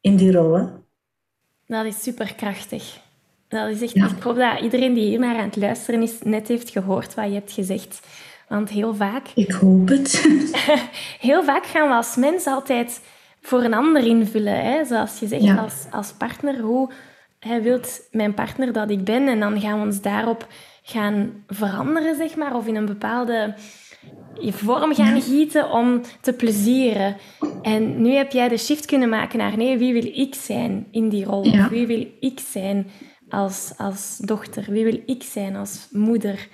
in 0.00 0.16
die 0.16 0.32
rollen. 0.32 0.79
Dat 1.70 1.84
is 1.84 2.02
superkrachtig. 2.02 2.98
Dat 3.48 3.68
is 3.68 3.82
echt, 3.82 3.94
Ik 3.94 4.22
hoop 4.22 4.36
dat 4.36 4.60
iedereen 4.60 4.94
die 4.94 5.04
hier 5.04 5.18
naar 5.18 5.36
aan 5.36 5.44
het 5.44 5.56
luisteren 5.56 6.02
is, 6.02 6.18
net 6.22 6.48
heeft 6.48 6.70
gehoord 6.70 7.14
wat 7.14 7.26
je 7.26 7.32
hebt 7.32 7.52
gezegd. 7.52 8.00
Want 8.48 8.68
heel 8.68 8.94
vaak... 8.94 9.28
Ik 9.34 9.50
hoop 9.50 9.88
het. 9.88 10.26
heel 11.28 11.44
vaak 11.44 11.66
gaan 11.66 11.88
we 11.88 11.94
als 11.94 12.16
mens 12.16 12.46
altijd 12.46 13.00
voor 13.40 13.62
een 13.62 13.74
ander 13.74 14.06
invullen. 14.06 14.64
Hè? 14.64 14.84
Zoals 14.84 15.18
je 15.18 15.26
zegt, 15.26 15.58
als, 15.58 15.86
als 15.90 16.12
partner. 16.12 16.58
Hoe 16.58 16.90
hij 17.38 17.62
wilt 17.62 18.00
mijn 18.10 18.34
partner 18.34 18.72
dat 18.72 18.90
ik 18.90 19.04
ben? 19.04 19.28
En 19.28 19.40
dan 19.40 19.60
gaan 19.60 19.78
we 19.80 19.86
ons 19.86 20.00
daarop 20.00 20.46
gaan 20.82 21.44
veranderen, 21.48 22.16
zeg 22.16 22.36
maar. 22.36 22.54
Of 22.54 22.66
in 22.66 22.76
een 22.76 22.86
bepaalde 22.86 23.54
vorm 24.40 24.94
gaan 24.94 25.22
gieten 25.22 25.70
om 25.70 26.00
te 26.20 26.32
plezieren. 26.32 27.16
En 27.62 28.02
nu 28.02 28.12
heb 28.12 28.32
jij 28.32 28.48
de 28.48 28.56
shift 28.56 28.86
kunnen 28.86 29.08
maken 29.08 29.38
naar 29.38 29.56
nee, 29.56 29.78
wie 29.78 29.92
wil 29.92 30.10
ik 30.14 30.34
zijn 30.34 30.86
in 30.90 31.08
die 31.08 31.24
rol? 31.24 31.68
Wie 31.70 31.86
wil 31.86 32.06
ik 32.20 32.40
zijn 32.50 32.86
als, 33.28 33.72
als 33.76 34.16
dochter? 34.16 34.64
Wie 34.68 34.84
wil 34.84 35.02
ik 35.06 35.22
zijn 35.22 35.56
als 35.56 35.88
moeder? 35.90 36.48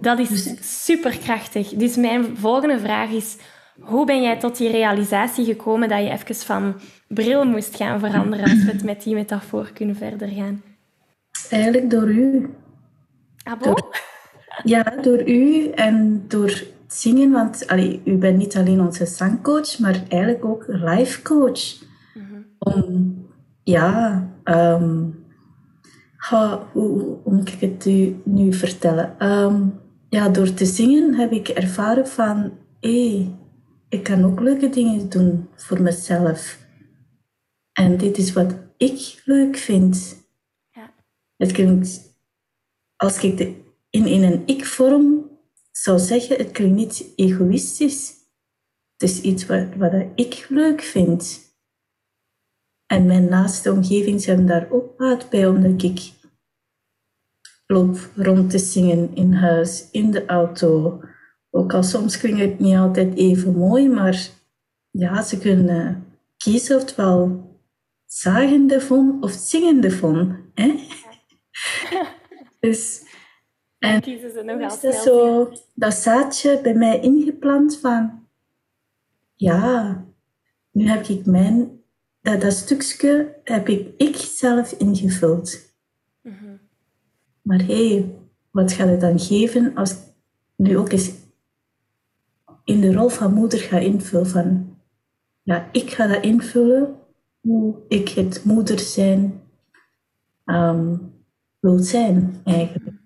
Dat 0.00 0.18
is 0.18 0.28
dus- 0.28 0.84
superkrachtig. 0.84 1.68
Dus 1.68 1.96
mijn 1.96 2.36
volgende 2.36 2.78
vraag 2.78 3.10
is, 3.10 3.36
hoe 3.80 4.06
ben 4.06 4.22
jij 4.22 4.38
tot 4.38 4.56
die 4.56 4.70
realisatie 4.70 5.44
gekomen 5.44 5.88
dat 5.88 5.98
je 5.98 6.10
even 6.10 6.34
van 6.34 6.80
bril 7.08 7.44
moest 7.44 7.76
gaan 7.76 8.00
veranderen 8.00 8.50
als 8.50 8.64
we 8.64 8.70
het 8.70 8.84
met 8.84 9.02
die 9.02 9.14
metafoor 9.14 9.70
kunnen 9.72 9.96
verder 9.96 10.28
gaan? 10.28 10.62
Eigenlijk 11.50 11.90
door 11.90 12.08
u. 12.08 12.50
Ah, 13.42 13.60
ja, 14.64 14.82
door 14.82 15.28
u 15.28 15.68
en 15.68 16.24
door 16.28 16.62
zingen, 16.86 17.30
want 17.30 17.66
allee, 17.66 18.00
u 18.04 18.16
bent 18.16 18.38
niet 18.38 18.56
alleen 18.56 18.80
onze 18.80 19.06
zangcoach, 19.06 19.78
maar 19.78 20.02
eigenlijk 20.08 20.44
ook 20.44 20.64
life 20.68 21.22
coach. 21.22 21.82
Mm 22.14 22.46
Om, 22.58 23.16
ja, 23.62 24.28
um, 24.44 25.24
hoe, 26.28 26.60
hoe, 26.72 27.18
moet 27.24 27.52
ik 27.52 27.60
het 27.60 27.86
u 27.86 28.20
nu 28.24 28.52
vertellen? 28.52 29.28
Um, 29.28 29.80
ja, 30.08 30.28
door 30.28 30.54
te 30.54 30.64
zingen 30.64 31.14
heb 31.14 31.32
ik 31.32 31.48
ervaren 31.48 32.08
van, 32.08 32.52
hé, 32.80 33.08
hey, 33.08 33.34
ik 33.88 34.02
kan 34.02 34.24
ook 34.24 34.40
leuke 34.40 34.68
dingen 34.68 35.08
doen 35.08 35.48
voor 35.54 35.82
mezelf. 35.82 36.58
En 37.72 37.96
dit 37.96 38.18
is 38.18 38.32
wat 38.32 38.54
ik 38.76 39.22
leuk 39.24 39.56
vind. 39.56 40.16
Ja. 40.70 40.92
Het 41.36 41.52
klinkt, 41.52 42.00
als 42.96 43.22
ik 43.22 43.36
de, 43.36 43.62
in, 43.92 44.06
in 44.06 44.22
een 44.22 44.42
ik-vorm 44.46 45.30
zou 45.72 45.98
zeggen, 45.98 46.36
het 46.36 46.50
klinkt 46.50 46.76
niet 46.76 47.12
egoïstisch. 47.16 48.12
Het 48.96 49.10
is 49.10 49.20
iets 49.20 49.46
wat, 49.46 49.66
wat 49.76 49.92
ik 50.14 50.46
leuk 50.48 50.82
vind. 50.82 51.40
En 52.86 53.06
mijn 53.06 53.28
naaste 53.28 53.72
omgeving 53.72 54.22
zijn 54.22 54.46
daar 54.46 54.70
ook 54.70 54.96
baat 54.96 55.30
bij, 55.30 55.46
omdat 55.46 55.82
ik 55.82 56.12
loop 57.66 58.10
rond 58.16 58.50
te 58.50 58.58
zingen 58.58 59.14
in 59.14 59.32
huis, 59.32 59.88
in 59.90 60.10
de 60.10 60.26
auto. 60.26 61.00
Ook 61.50 61.74
al 61.74 61.82
soms 61.82 62.18
klinkt 62.18 62.40
het 62.40 62.58
niet 62.58 62.76
altijd 62.76 63.14
even 63.16 63.56
mooi, 63.56 63.88
maar 63.88 64.28
ja, 64.90 65.22
ze 65.22 65.38
kunnen 65.38 66.06
kiezen 66.36 66.82
ofwel 66.82 67.50
zagende 68.06 68.80
von 68.80 69.22
of 69.22 69.30
zingende 69.30 69.90
von. 69.90 70.36
Hè? 70.54 70.74
dus 72.60 73.10
en 73.82 74.00
kiezen 74.00 74.30
ze 74.30 74.42
nog 74.42 74.60
is 74.60 74.80
dat 74.80 74.94
zo 74.94 75.52
dat 75.74 75.94
zaadje 75.94 76.60
bij 76.62 76.74
mij 76.74 77.00
ingeplant 77.00 77.78
van, 77.78 78.26
ja, 79.34 80.04
nu 80.70 80.88
heb 80.88 81.06
ik 81.06 81.26
mijn, 81.26 81.80
dat, 82.20 82.40
dat 82.40 82.52
stukje 82.52 83.40
heb 83.44 83.68
ik, 83.68 83.88
ik 83.96 84.16
zelf 84.16 84.72
ingevuld. 84.72 85.60
Mhm. 86.20 86.56
Maar 87.42 87.58
hé, 87.58 87.88
hey, 87.88 88.14
wat 88.50 88.72
gaat 88.72 88.88
het 88.88 89.00
dan 89.00 89.18
geven 89.18 89.74
als 89.74 89.90
ik 89.90 89.98
nu 90.56 90.78
ook 90.78 90.92
eens 90.92 91.12
in 92.64 92.80
de 92.80 92.92
rol 92.92 93.08
van 93.08 93.34
moeder 93.34 93.58
ga 93.58 93.78
invullen 93.78 94.26
van, 94.26 94.76
ja, 95.42 95.68
ik 95.72 95.90
ga 95.90 96.06
dat 96.06 96.22
invullen 96.22 96.96
hoe 97.40 97.76
ik 97.88 98.08
het 98.08 98.44
moeder 98.44 98.78
zijn 98.78 99.42
um, 100.44 101.12
wil 101.60 101.78
zijn 101.78 102.40
eigenlijk 102.44 103.00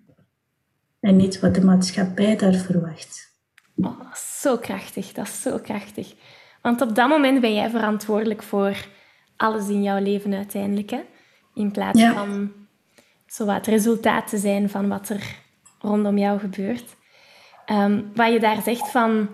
en 1.07 1.16
niet 1.16 1.40
wat 1.40 1.55
de 1.55 1.64
maatschappij 1.64 2.37
daar 2.37 2.55
verwacht. 2.55 3.35
Oh, 3.77 4.12
zo 4.14 4.57
krachtig, 4.57 5.12
dat 5.12 5.27
is 5.27 5.42
zo 5.42 5.59
krachtig. 5.59 6.14
Want 6.62 6.81
op 6.81 6.95
dat 6.95 7.09
moment 7.09 7.40
ben 7.40 7.55
jij 7.55 7.71
verantwoordelijk 7.71 8.42
voor 8.42 8.87
alles 9.37 9.69
in 9.69 9.83
jouw 9.83 10.03
leven 10.03 10.35
uiteindelijk. 10.35 10.90
Hè? 10.90 11.01
In 11.55 11.71
plaats 11.71 12.03
van 12.03 12.53
zo 13.27 13.47
het 13.47 13.66
resultaat 13.66 14.29
te 14.29 14.38
zijn 14.38 14.71
van 14.71 14.88
wat 14.88 15.09
er 15.09 15.37
rondom 15.81 16.19
jou 16.19 16.38
gebeurt. 16.38 16.97
Um, 17.73 18.11
wat 18.14 18.33
je 18.33 18.40
daar 18.40 18.62
zegt 18.62 18.90
van 18.90 19.29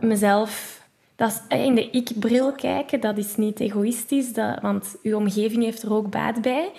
mezelf, 0.00 0.82
dat 1.16 1.42
is 1.48 1.58
in 1.58 1.74
de 1.74 1.90
ik-bril 1.90 2.52
kijken, 2.52 3.00
dat 3.00 3.18
is 3.18 3.36
niet 3.36 3.60
egoïstisch, 3.60 4.32
dat, 4.32 4.60
want 4.60 4.96
uw 5.02 5.16
omgeving 5.16 5.62
heeft 5.62 5.82
er 5.82 5.92
ook 5.92 6.10
baat 6.10 6.42
bij. 6.42 6.72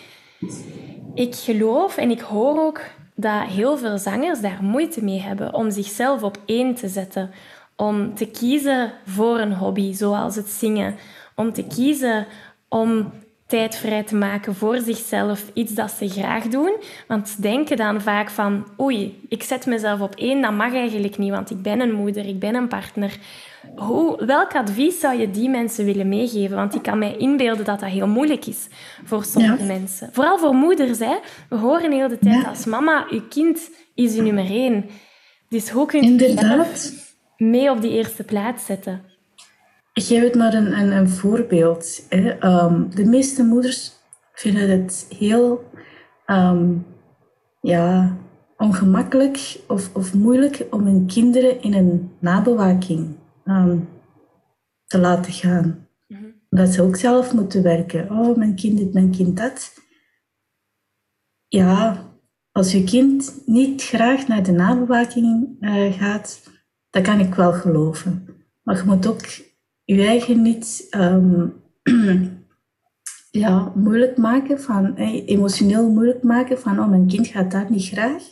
Ik 1.14 1.36
geloof 1.36 1.98
en 1.98 2.12
ik 2.12 2.20
hoor 2.20 2.60
ook 2.60 2.82
dat 3.22 3.48
heel 3.48 3.78
veel 3.78 3.98
zangers 3.98 4.42
daar 4.42 4.60
moeite 4.62 5.04
mee 5.04 5.22
hebben 5.22 5.54
om 5.54 5.72
zichzelf 5.72 6.24
op 6.24 6.38
één 6.46 6.76
te 6.76 6.88
zetten. 6.88 7.32
Om 7.76 8.16
te 8.16 8.26
kiezen 8.26 8.92
voor 9.06 9.40
een 9.40 9.54
hobby, 9.54 9.94
zoals 9.94 10.36
het 10.36 10.50
zingen. 10.50 10.96
Om 11.36 11.54
te 11.54 11.64
kiezen 11.64 12.26
om 12.68 13.12
tijd 13.46 13.76
vrij 13.76 14.04
te 14.04 14.16
maken 14.16 14.56
voor 14.56 14.78
zichzelf, 14.80 15.44
iets 15.54 15.74
dat 15.74 15.92
ze 15.92 16.10
graag 16.10 16.44
doen. 16.44 16.76
Want 17.08 17.30
ze 17.30 17.42
denken 17.42 17.78
dan 17.78 18.02
vaak 18.02 18.30
van, 18.30 18.66
oei, 18.80 19.26
ik 19.30 19.44
zet 19.44 19.66
mezelf 19.66 20.00
op 20.00 20.16
één, 20.16 20.42
dat 20.42 20.52
mag 20.52 20.74
eigenlijk 20.74 21.18
niet, 21.18 21.32
want 21.32 21.50
ik 21.50 21.62
ben 21.62 21.80
een 21.80 21.94
moeder, 21.94 22.26
ik 22.26 22.40
ben 22.40 22.56
een 22.56 22.68
partner. 22.68 23.18
Hoe, 23.76 24.26
welk 24.26 24.56
advies 24.56 25.00
zou 25.00 25.20
je 25.20 25.32
die 25.32 25.50
mensen 25.50 25.86
willen 25.86 26.10
meegeven? 26.10 26.56
Want 26.56 26.76
ik 26.76 26.82
kan 26.82 26.98
mij 26.98 27.18
inbeelden 27.18 27.66
dat 27.66 27.80
dat 27.80 27.90
heel 27.90 28.08
moeilijk 28.08 28.46
is 28.46 28.68
voor 29.04 29.24
sommige 29.24 29.64
mensen. 29.64 30.10
Vooral 30.12 30.38
voor 30.38 30.54
moeders. 30.54 31.00
Hè? 31.00 31.18
We 31.50 31.56
horen 31.56 31.92
heel 31.92 32.08
de 32.08 32.20
tijd 32.20 32.48
als 32.48 32.66
mama, 32.66 33.06
uw 33.10 33.22
kind 33.30 33.70
is 33.96 34.16
uw 34.16 34.24
nummer 34.24 34.46
één. 34.46 34.86
Dus 35.50 35.70
hoe 35.70 35.86
kun 35.86 36.04
je 36.04 36.16
jezelf 36.16 36.92
mee 37.38 37.72
op 37.72 37.82
die 37.82 37.92
eerste 37.92 38.24
plaats 38.24 38.66
zetten? 38.66 39.02
Ik 39.94 40.04
geef 40.04 40.24
het 40.24 40.36
maar 40.36 40.54
een, 40.54 40.80
een, 40.80 40.92
een 40.92 41.10
voorbeeld. 41.10 42.06
Hè. 42.10 42.30
Ehm, 42.30 42.90
de 42.90 43.06
meeste 43.06 43.44
moeders 43.44 43.92
vinden 44.34 44.70
het 44.70 45.06
heel 45.20 45.64
ehm, 46.26 46.74
ja, 47.62 48.18
ongemakkelijk 48.58 49.60
of, 49.68 49.90
of 49.94 50.14
moeilijk 50.14 50.66
om 50.70 50.86
hun 50.86 51.06
kinderen 51.06 51.62
in 51.62 51.74
een 51.74 52.12
nabewaking 52.20 53.16
um, 53.50 53.90
te 54.86 55.00
laten 55.00 55.34
gaan. 55.34 55.88
Mm 56.08 56.34
Omdat 56.50 56.70
ze 56.70 56.82
ook 56.82 56.96
zelf 56.96 57.34
moeten 57.34 57.64
werken. 57.64 58.12
Oh, 58.12 58.38
mijn 58.38 58.56
kind 58.56 58.78
dit, 58.78 58.94
mijn 58.94 59.12
kind 59.12 59.38
dat. 59.38 59.74
Ja, 61.48 62.08
als 62.52 62.72
je 62.72 62.84
kind 62.84 63.42
niet 63.46 63.84
graag 63.84 64.28
naar 64.28 64.44
de 64.44 64.52
nabewaking 64.52 65.58
uh, 65.60 65.94
gaat, 65.94 66.42
dat 66.90 67.04
kan 67.04 67.20
ik 67.20 67.36
wel 67.36 67.54
geloven. 67.54 68.28
Maar 68.64 68.78
je 68.78 68.84
moet 68.84 69.08
ook 69.08 69.26
je 69.84 70.06
eigen 70.06 70.42
niet 70.42 70.88
um, 70.98 71.64
ja, 73.32 73.72
moeilijk 73.76 74.18
maken, 74.18 74.62
van, 74.62 74.96
emotioneel 74.96 75.90
moeilijk 75.90 76.24
maken 76.24 76.60
van 76.60 76.80
oh, 76.80 76.90
mijn 76.90 77.08
kind 77.08 77.28
gaat 77.28 77.52
daar 77.52 77.72
niet 77.72 77.88
graag. 77.88 78.24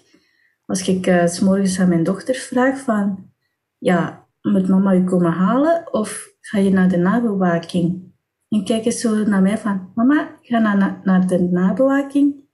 Als 0.65 0.87
ik 0.87 1.07
uh, 1.07 1.25
s 1.25 1.39
morgens 1.39 1.79
aan 1.79 1.89
mijn 1.89 2.03
dochter 2.03 2.35
vraag 2.35 2.79
van 2.79 3.31
ja, 3.77 4.26
moet 4.51 4.67
mama 4.67 4.91
je 4.91 5.03
komen 5.03 5.31
halen 5.31 5.93
of 5.93 6.33
ga 6.41 6.57
je 6.57 6.69
naar 6.69 6.89
de 6.89 6.97
nabewaking? 6.97 8.15
En 8.49 8.63
kijken 8.63 8.91
zo 8.91 9.23
naar 9.23 9.41
mij 9.41 9.57
van 9.57 9.91
mama, 9.95 10.37
ga 10.41 10.59
naar, 10.59 11.01
naar 11.03 11.27
de 11.27 11.39
nabewaking 11.39 12.45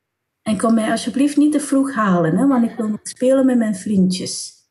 en 0.43 0.57
kom 0.57 0.73
mij 0.73 0.91
alsjeblieft 0.91 1.37
niet 1.37 1.51
te 1.51 1.59
vroeg 1.59 1.93
halen, 1.93 2.37
hè, 2.37 2.47
want 2.47 2.63
ik 2.71 2.75
wil 2.77 2.87
nog 2.87 2.99
spelen 3.03 3.45
met 3.45 3.57
mijn 3.57 3.75
vriendjes. 3.75 4.61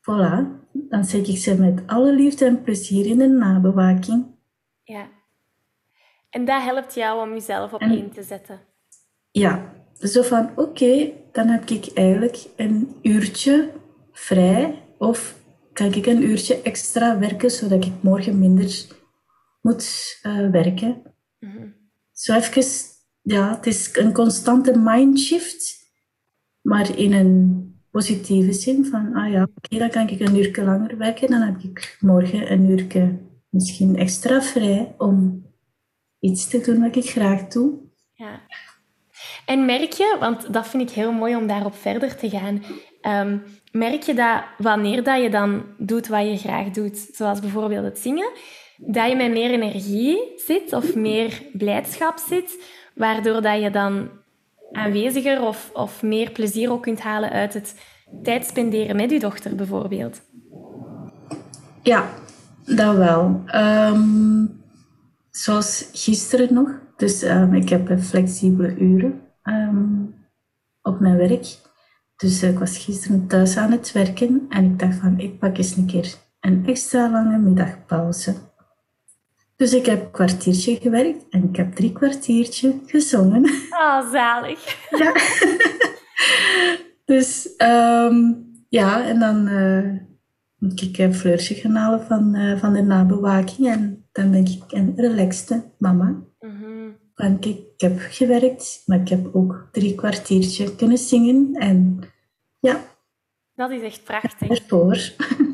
Voilà, 0.00 0.46
dan 0.72 1.04
zeg 1.04 1.26
ik 1.26 1.36
ze 1.36 1.58
met 1.58 1.82
alle 1.86 2.12
liefde 2.12 2.44
en 2.44 2.62
plezier 2.62 3.06
in 3.06 3.18
de 3.18 3.26
nabewaking. 3.28 4.26
Ja. 4.84 5.08
En 6.30 6.44
dat 6.44 6.62
helpt 6.62 6.94
jou 6.94 7.28
om 7.28 7.32
jezelf 7.32 7.72
op 7.72 7.80
één 7.80 8.10
te 8.10 8.22
zetten. 8.22 8.60
Ja, 9.30 9.72
zo 9.98 10.22
van 10.22 10.50
oké, 10.56 11.12
dan 11.32 11.46
heb 11.46 11.68
ik 11.68 11.90
eigenlijk 11.94 12.46
een 12.56 12.96
uurtje 13.02 13.70
vrij 14.12 14.82
of 14.98 15.37
kan 15.78 15.94
ik 15.94 16.06
een 16.06 16.22
uurtje 16.22 16.62
extra 16.62 17.18
werken 17.18 17.50
zodat 17.50 17.84
ik 17.84 17.92
morgen 18.00 18.38
minder 18.38 18.86
moet 19.60 20.18
uh, 20.22 20.50
werken. 20.50 21.02
Mm 21.38 21.50
-hmm. 21.50 21.74
Zo 22.12 22.34
even, 22.34 22.62
ja, 23.22 23.54
het 23.56 23.66
is 23.66 23.96
een 23.96 24.12
constante 24.12 24.78
mindshift, 24.78 25.90
maar 26.60 26.98
in 26.98 27.12
een 27.12 27.32
positieve 27.90 28.52
zin 28.52 28.84
van, 28.84 29.14
ah 29.14 29.30
ja, 29.30 29.48
oké, 29.54 29.78
dan 29.78 29.90
kan 29.90 30.08
ik 30.08 30.20
een 30.20 30.36
uurtje 30.36 30.64
langer 30.64 30.96
werken, 30.96 31.30
dan 31.30 31.40
heb 31.40 31.60
ik 31.60 31.96
morgen 32.00 32.52
een 32.52 32.70
uurtje 32.70 33.18
misschien 33.48 33.96
extra 33.96 34.42
vrij 34.42 34.94
om 34.98 35.46
iets 36.20 36.48
te 36.48 36.60
doen 36.60 36.80
wat 36.80 36.96
ik 36.96 37.10
graag 37.10 37.48
doe. 37.48 37.78
Ja. 38.12 38.40
En 39.48 39.64
merk 39.64 39.92
je, 39.92 40.16
want 40.20 40.52
dat 40.52 40.68
vind 40.68 40.82
ik 40.82 40.90
heel 40.90 41.12
mooi 41.12 41.36
om 41.36 41.46
daarop 41.46 41.74
verder 41.74 42.16
te 42.16 42.30
gaan, 42.30 42.62
um, 43.26 43.42
merk 43.72 44.02
je 44.02 44.14
dat 44.14 44.42
wanneer 44.58 45.02
dat 45.02 45.22
je 45.22 45.30
dan 45.30 45.62
doet 45.78 46.08
wat 46.08 46.22
je 46.22 46.36
graag 46.36 46.70
doet, 46.70 47.08
zoals 47.12 47.40
bijvoorbeeld 47.40 47.84
het 47.84 47.98
zingen, 47.98 48.30
dat 48.76 49.08
je 49.08 49.16
met 49.16 49.30
meer 49.30 49.50
energie 49.50 50.18
zit 50.36 50.72
of 50.72 50.94
meer 50.94 51.42
blijdschap 51.52 52.18
zit, 52.28 52.64
waardoor 52.94 53.42
dat 53.42 53.62
je 53.62 53.70
dan 53.70 54.08
aanweziger 54.72 55.42
of, 55.42 55.70
of 55.72 56.02
meer 56.02 56.30
plezier 56.30 56.70
ook 56.70 56.82
kunt 56.82 57.00
halen 57.00 57.30
uit 57.30 57.54
het 57.54 57.74
tijd 58.22 58.46
spenderen 58.46 58.96
met 58.96 59.10
je 59.10 59.18
dochter 59.18 59.54
bijvoorbeeld? 59.54 60.20
Ja, 61.82 62.08
dat 62.64 62.96
wel. 62.96 63.42
Ehm, 63.46 64.44
zoals 65.30 65.90
gisteren 65.92 66.54
nog. 66.54 66.70
Dus 66.96 67.22
um, 67.22 67.54
ik 67.54 67.68
heb 67.68 68.00
flexibele 68.00 68.74
uren 68.76 69.26
um, 69.48 70.14
op 70.82 71.00
mijn 71.00 71.16
werk. 71.16 71.56
Dus 72.16 72.42
ik 72.42 72.58
was 72.58 72.78
gisteren 72.78 73.26
thuis 73.26 73.56
aan 73.56 73.72
het 73.72 73.92
werken 73.92 74.46
en 74.48 74.64
ik 74.64 74.78
dacht 74.78 74.96
van, 74.96 75.18
ik 75.18 75.38
pak 75.38 75.56
eens 75.56 75.76
een 75.76 75.86
keer 75.86 76.14
een 76.40 76.66
extra 76.66 77.10
lange 77.10 77.38
middagpauze. 77.38 78.34
Dus 79.56 79.72
ik 79.72 79.86
heb 79.86 80.04
een 80.04 80.10
kwartiertje 80.10 80.76
gewerkt 80.76 81.28
en 81.30 81.48
ik 81.48 81.56
heb 81.56 81.74
drie 81.74 81.92
kwartiertje 81.92 82.80
gezongen. 82.86 83.44
Oh, 83.70 84.10
zalig. 84.10 84.88
Ja. 84.90 85.12
dus 87.04 87.54
um, 87.58 88.46
ja, 88.68 89.06
en 89.06 89.18
dan 89.18 89.48
uh, 89.48 90.00
moet 90.58 90.82
ik 90.82 90.98
een 90.98 91.14
fleurtje 91.14 91.54
gaan 91.54 91.74
halen 91.74 92.02
van, 92.02 92.34
uh, 92.34 92.58
van 92.58 92.72
de 92.72 92.82
nabewaking. 92.82 93.68
En 93.68 94.08
dan 94.12 94.30
ben 94.30 94.44
ik 94.44 94.62
een 94.68 94.92
relaxte 94.96 95.62
mama. 95.78 96.16
Want 97.18 97.44
ik, 97.44 97.58
ik 97.58 97.80
heb 97.80 97.98
gewerkt, 97.98 98.82
maar 98.86 99.00
ik 99.00 99.08
heb 99.08 99.34
ook 99.34 99.68
drie 99.72 99.94
kwartiertje 99.94 100.76
kunnen 100.76 100.98
zingen. 100.98 101.54
En 101.54 102.00
ja. 102.58 102.84
Dat 103.54 103.70
is 103.70 103.82
echt 103.82 104.04
prachtig. 104.04 104.48
Ervoor. 104.48 104.98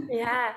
Ja. 0.09 0.57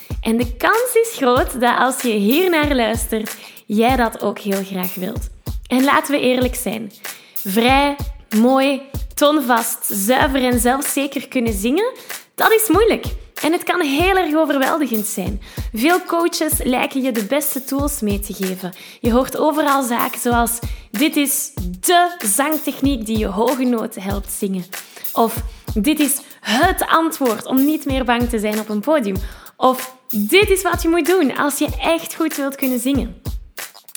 En 0.21 0.37
de 0.37 0.55
kans 0.57 0.91
is 0.93 1.13
groot 1.15 1.59
dat 1.59 1.77
als 1.77 2.01
je 2.01 2.09
hier 2.09 2.49
naar 2.49 2.75
luistert, 2.75 3.35
jij 3.65 3.95
dat 3.95 4.21
ook 4.21 4.39
heel 4.39 4.63
graag 4.63 4.95
wilt. 4.95 5.29
En 5.67 5.83
laten 5.83 6.13
we 6.13 6.19
eerlijk 6.19 6.55
zijn. 6.55 6.91
Vrij, 7.33 7.95
mooi, 8.37 8.81
toonvast, 9.13 9.85
zuiver 9.85 10.43
en 10.43 10.59
zelfzeker 10.59 11.27
kunnen 11.27 11.53
zingen, 11.53 11.93
dat 12.35 12.51
is 12.51 12.67
moeilijk. 12.67 13.05
En 13.41 13.51
het 13.51 13.63
kan 13.63 13.81
heel 13.81 14.15
erg 14.15 14.35
overweldigend 14.35 15.05
zijn. 15.05 15.41
Veel 15.73 16.01
coaches 16.03 16.63
lijken 16.63 17.01
je 17.01 17.11
de 17.11 17.25
beste 17.25 17.63
tools 17.63 18.01
mee 18.01 18.19
te 18.19 18.33
geven. 18.33 18.73
Je 18.99 19.11
hoort 19.11 19.37
overal 19.37 19.83
zaken 19.83 20.19
zoals: 20.19 20.59
dit 20.91 21.15
is 21.15 21.51
de 21.79 22.15
zangtechniek 22.25 23.05
die 23.05 23.17
je 23.17 23.27
hoge 23.27 23.63
noten 23.63 24.01
helpt 24.01 24.31
zingen. 24.31 24.65
Of 25.13 25.35
dit 25.73 25.99
is 25.99 26.21
het 26.39 26.85
antwoord 26.87 27.45
om 27.45 27.65
niet 27.65 27.85
meer 27.85 28.05
bang 28.05 28.29
te 28.29 28.39
zijn 28.39 28.59
op 28.59 28.69
een 28.69 28.79
podium. 28.79 29.15
Of 29.55 29.95
dit 30.11 30.49
is 30.49 30.61
wat 30.61 30.81
je 30.81 30.89
moet 30.89 31.05
doen 31.05 31.37
als 31.37 31.57
je 31.57 31.67
echt 31.79 32.15
goed 32.15 32.35
wilt 32.35 32.55
kunnen 32.55 32.79
zingen. 32.79 33.21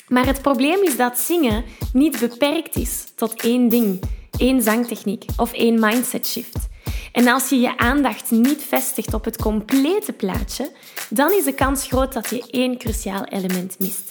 Maar 0.09 0.27
het 0.27 0.43
probleem 0.43 0.83
is 0.83 0.97
dat 0.97 1.19
zingen 1.19 1.65
niet 1.93 2.21
beperkt 2.21 2.77
is 2.77 3.05
tot 3.15 3.43
één 3.43 3.69
ding, 3.69 4.03
één 4.39 4.63
zangtechniek 4.63 5.25
of 5.37 5.53
één 5.53 5.81
mindset 5.81 6.27
shift. 6.27 6.69
En 7.13 7.29
als 7.29 7.49
je 7.49 7.61
je 7.61 7.79
aandacht 7.79 8.31
niet 8.31 8.63
vestigt 8.63 9.15
op 9.15 9.25
het 9.25 9.37
complete 9.37 10.13
plaatje, 10.13 10.73
dan 11.09 11.33
is 11.33 11.45
de 11.45 11.55
kans 11.55 11.87
groot 11.87 12.13
dat 12.13 12.31
je 12.31 12.45
één 12.51 12.79
cruciaal 12.79 13.25
element 13.25 13.79
mist. 13.79 14.11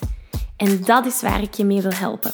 En 0.57 0.81
dat 0.83 1.05
is 1.05 1.21
waar 1.21 1.41
ik 1.41 1.53
je 1.53 1.65
mee 1.65 1.81
wil 1.81 1.93
helpen. 1.93 2.33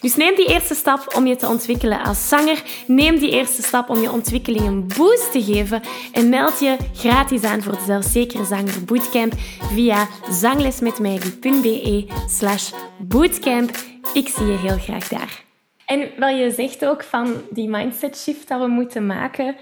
Dus 0.00 0.16
neem 0.16 0.36
die 0.36 0.48
eerste 0.48 0.74
stap 0.74 1.14
om 1.16 1.26
je 1.26 1.36
te 1.36 1.48
ontwikkelen 1.48 2.02
als 2.02 2.28
zanger. 2.28 2.62
Neem 2.86 3.18
die 3.18 3.30
eerste 3.30 3.62
stap 3.62 3.88
om 3.88 4.00
je 4.00 4.12
ontwikkeling 4.12 4.66
een 4.66 4.86
boost 4.96 5.32
te 5.32 5.42
geven. 5.42 5.82
En 6.12 6.28
meld 6.28 6.60
je 6.60 6.76
gratis 6.94 7.42
aan 7.44 7.62
voor 7.62 7.72
de 7.72 7.84
Zelfzekere 7.86 8.44
Zanger 8.44 8.84
Bootcamp 8.84 9.32
via 9.74 10.08
zanglesmetmaggie.be 10.30 12.06
slash 12.28 12.70
bootcamp. 12.98 13.70
Ik 14.14 14.28
zie 14.28 14.46
je 14.46 14.58
heel 14.58 14.78
graag 14.78 15.08
daar. 15.08 15.44
En 15.86 16.10
wel, 16.16 16.28
je 16.28 16.50
zegt 16.50 16.84
ook 16.84 17.02
van 17.02 17.42
die 17.50 17.68
mindset 17.68 18.18
shift 18.18 18.48
dat 18.48 18.60
we 18.60 18.66
moeten 18.66 19.06
maken 19.06 19.56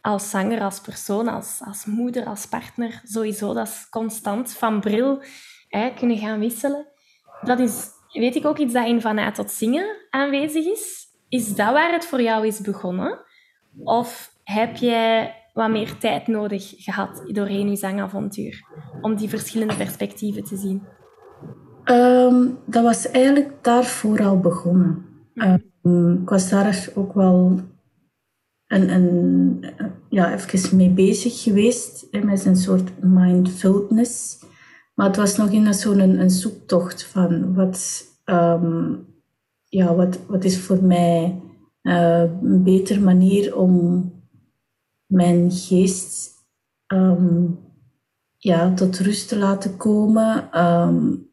als 0.00 0.30
zanger, 0.30 0.60
als 0.60 0.80
persoon, 0.80 1.28
als, 1.28 1.60
als 1.64 1.84
moeder, 1.84 2.26
als 2.26 2.46
partner. 2.46 3.00
Sowieso, 3.04 3.54
dat 3.54 3.68
is 3.68 3.86
constant 3.90 4.52
van 4.52 4.80
bril 4.80 5.22
hè, 5.68 5.90
kunnen 5.90 6.18
gaan 6.18 6.38
wisselen. 6.38 6.86
Dat 7.42 7.58
is 7.58 7.86
weet 8.20 8.36
ik 8.36 8.46
ook 8.46 8.58
iets 8.58 8.72
dat 8.72 8.86
in 8.86 9.00
Van 9.00 9.18
A 9.18 9.30
tot 9.30 9.50
Zingen 9.50 9.96
aanwezig 10.10 10.64
is. 10.64 11.06
Is 11.28 11.54
dat 11.54 11.72
waar 11.72 11.92
het 11.92 12.04
voor 12.04 12.22
jou 12.22 12.46
is 12.46 12.60
begonnen? 12.60 13.18
Of 13.84 14.32
heb 14.44 14.76
jij 14.76 15.34
wat 15.52 15.70
meer 15.70 15.98
tijd 15.98 16.26
nodig 16.26 16.72
gehad 16.76 17.22
doorheen 17.26 17.70
je 17.70 17.76
zangavontuur 17.76 18.66
om 19.00 19.16
die 19.16 19.28
verschillende 19.28 19.76
perspectieven 19.76 20.44
te 20.44 20.56
zien? 20.56 20.82
Ehm, 21.84 22.48
dat 22.66 22.82
was 22.82 23.10
eigenlijk 23.10 23.64
daarvoor 23.64 24.22
al 24.24 24.38
begonnen. 24.38 25.04
Um, 25.34 26.20
ik 26.22 26.28
was 26.28 26.48
daar 26.48 26.88
ook 26.94 27.14
wel 27.14 27.60
een, 28.66 28.90
een, 28.90 29.64
ja, 30.08 30.34
even 30.34 30.76
mee 30.76 30.90
bezig 30.90 31.42
geweest, 31.42 32.08
met 32.24 32.44
een 32.44 32.56
soort 32.56 33.02
mindfulness. 33.02 34.44
Maar 35.02 35.10
het 35.10 35.20
was 35.20 35.36
nog 35.36 35.50
in 35.50 35.74
zo'n 35.74 35.98
een, 35.98 36.30
zoektocht 36.30 37.04
van 37.04 37.54
wat, 37.54 38.04
um, 38.24 39.06
ja, 39.64 39.94
wat, 39.94 40.26
wat 40.26 40.44
is 40.44 40.60
voor 40.60 40.82
mij 40.84 41.40
uh, 41.82 42.20
een 42.42 42.62
betere 42.62 43.00
manier 43.00 43.56
om 43.56 44.10
mijn 45.06 45.50
geest 45.50 46.30
um, 46.86 47.58
ja, 48.36 48.74
tot 48.74 48.98
rust 48.98 49.28
te 49.28 49.38
laten 49.38 49.76
komen. 49.76 50.60
Um, 50.60 51.30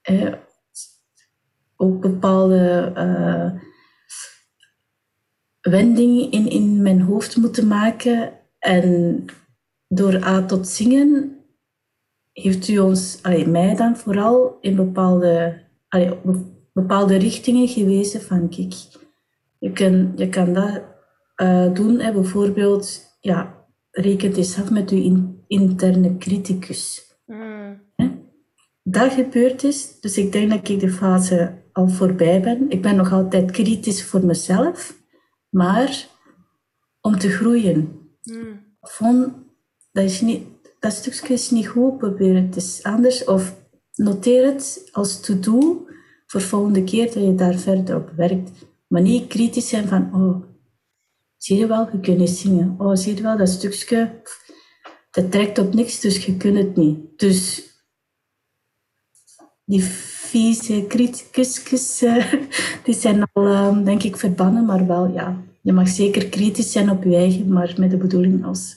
eh, 0.00 0.34
ook 1.76 2.00
bepaalde 2.00 2.92
uh, 2.96 3.60
wendingen 5.60 6.30
in, 6.30 6.50
in 6.50 6.82
mijn 6.82 7.00
hoofd 7.00 7.36
moeten 7.36 7.66
maken. 7.66 8.32
En 8.58 9.24
door 9.86 10.24
A 10.24 10.44
tot 10.44 10.68
zingen 10.68 11.37
heeft 12.42 12.68
u 12.68 12.78
ons, 12.78 13.18
allee, 13.22 13.46
mij 13.46 13.74
dan 13.74 13.96
vooral, 13.96 14.58
in 14.60 14.76
bepaalde, 14.76 15.62
allee, 15.88 16.12
bepaalde 16.72 17.16
richtingen 17.16 17.68
gewezen 17.68 18.20
van 18.20 18.48
kijk, 18.48 18.74
je 19.58 19.72
kan, 19.72 20.12
je 20.16 20.28
kan 20.28 20.52
dat 20.52 20.82
uh, 21.42 21.74
doen. 21.74 21.98
Hè, 22.00 22.12
bijvoorbeeld, 22.12 23.16
ja, 23.20 23.66
reken 23.90 24.34
eens 24.34 24.58
af 24.58 24.70
met 24.70 24.90
uw 24.90 25.36
interne 25.46 26.16
criticus. 26.16 27.14
Mm. 27.26 27.86
Dat 28.82 29.12
gebeurd 29.12 29.64
is, 29.64 30.00
dus 30.00 30.18
ik 30.18 30.32
denk 30.32 30.50
dat 30.50 30.68
ik 30.68 30.80
de 30.80 30.90
fase 30.90 31.62
al 31.72 31.88
voorbij 31.88 32.40
ben. 32.40 32.70
Ik 32.70 32.82
ben 32.82 32.96
nog 32.96 33.12
altijd 33.12 33.50
kritisch 33.50 34.04
voor 34.04 34.24
mezelf, 34.24 34.98
maar 35.48 36.06
om 37.00 37.18
te 37.18 37.28
groeien. 37.28 38.08
Mm. 38.22 38.60
Vond, 38.80 39.32
dat 39.92 40.04
is 40.04 40.20
niet, 40.20 40.46
dat 40.80 40.92
stukje 40.92 41.34
is 41.34 41.50
niet 41.50 41.68
goed, 41.68 41.98
probeer 41.98 42.34
het 42.34 42.54
eens 42.54 42.82
anders. 42.82 43.24
Of 43.24 43.54
noteer 43.94 44.46
het 44.46 44.88
als 44.92 45.20
to-do 45.20 45.86
voor 46.26 46.40
volgende 46.40 46.84
keer 46.84 47.04
dat 47.04 47.24
je 47.24 47.34
daar 47.34 47.58
verder 47.58 47.96
op 47.96 48.10
werkt. 48.16 48.50
Maar 48.86 49.02
niet 49.02 49.26
kritisch 49.26 49.68
zijn 49.68 49.88
van, 49.88 50.14
oh, 50.14 50.42
zie 51.36 51.58
je 51.58 51.66
wel, 51.66 51.88
je 51.92 52.00
kunt 52.00 52.18
niet 52.18 52.30
zingen. 52.30 52.74
Oh, 52.78 52.94
zie 52.94 53.16
je 53.16 53.22
wel, 53.22 53.36
dat 53.36 53.48
stukje, 53.48 54.22
dat 55.10 55.30
trekt 55.30 55.58
op 55.58 55.74
niks, 55.74 56.00
dus 56.00 56.24
je 56.24 56.36
kunt 56.36 56.56
het 56.56 56.76
niet. 56.76 57.18
Dus 57.18 57.68
die 59.64 59.82
vieze 60.28 60.84
criticus, 60.88 62.02
uh, 62.02 62.32
die 62.84 62.94
zijn 62.94 63.26
al, 63.32 63.46
uh, 63.46 63.84
denk 63.84 64.02
ik, 64.02 64.16
verbannen. 64.16 64.64
Maar 64.64 64.86
wel, 64.86 65.06
ja, 65.06 65.42
je 65.60 65.72
mag 65.72 65.88
zeker 65.88 66.28
kritisch 66.28 66.72
zijn 66.72 66.90
op 66.90 67.04
je 67.04 67.16
eigen, 67.16 67.52
maar 67.52 67.74
met 67.78 67.90
de 67.90 67.96
bedoeling 67.96 68.44
als 68.44 68.76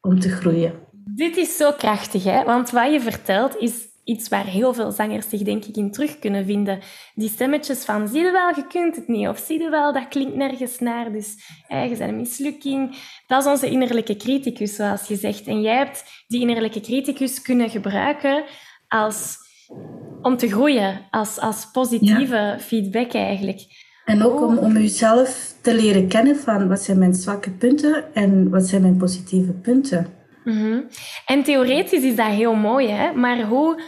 om 0.00 0.20
te 0.20 0.28
groeien. 0.28 0.72
Dit 1.18 1.36
is 1.36 1.56
zo 1.56 1.72
krachtig, 1.72 2.24
hè? 2.24 2.44
want 2.44 2.70
wat 2.70 2.92
je 2.92 3.00
vertelt 3.00 3.56
is 3.56 3.72
iets 4.04 4.28
waar 4.28 4.44
heel 4.44 4.74
veel 4.74 4.90
zangers 4.90 5.28
zich 5.28 5.42
denk 5.42 5.64
ik 5.64 5.76
in 5.76 5.92
terug 5.92 6.18
kunnen 6.18 6.44
vinden. 6.44 6.78
Die 7.14 7.28
stemmetjes 7.28 7.84
van 7.84 8.08
zie 8.08 8.24
je 8.24 8.30
wel, 8.30 8.48
je 8.56 8.66
kunt 8.66 8.96
het 8.96 9.08
niet. 9.08 9.28
Of 9.28 9.38
zie 9.38 9.62
je 9.62 9.70
wel, 9.70 9.92
dat 9.92 10.08
klinkt 10.08 10.34
nergens 10.34 10.78
naar. 10.78 11.12
Dus 11.12 11.34
je 11.68 11.88
bent 11.88 12.00
een 12.00 12.16
mislukking. 12.16 12.96
Dat 13.26 13.44
is 13.44 13.50
onze 13.50 13.70
innerlijke 13.70 14.16
criticus, 14.16 14.74
zoals 14.74 15.08
je 15.08 15.16
zegt. 15.16 15.46
En 15.46 15.60
jij 15.60 15.76
hebt 15.76 16.04
die 16.26 16.40
innerlijke 16.40 16.80
criticus 16.80 17.42
kunnen 17.42 17.70
gebruiken 17.70 18.44
als, 18.88 19.36
om 20.22 20.36
te 20.36 20.48
groeien. 20.48 21.00
Als, 21.10 21.38
als 21.38 21.68
positieve 21.72 22.56
feedback 22.60 23.12
eigenlijk. 23.12 23.60
En 24.04 24.22
ook 24.22 24.40
om, 24.40 24.58
om 24.58 24.72
jezelf 24.72 25.54
te 25.60 25.74
leren 25.74 26.08
kennen 26.08 26.36
van 26.36 26.68
wat 26.68 26.80
zijn 26.80 26.98
mijn 26.98 27.14
zwakke 27.14 27.50
punten 27.50 28.14
en 28.14 28.50
wat 28.50 28.66
zijn 28.66 28.82
mijn 28.82 28.96
positieve 28.96 29.52
punten. 29.52 30.17
Mhm. 30.48 30.80
En 31.26 31.42
theoretisch 31.42 32.02
is 32.02 32.16
dat 32.16 32.26
heel 32.26 32.54
mooi, 32.54 32.88
hè? 32.88 33.12
maar 33.12 33.42
hoe, 33.42 33.82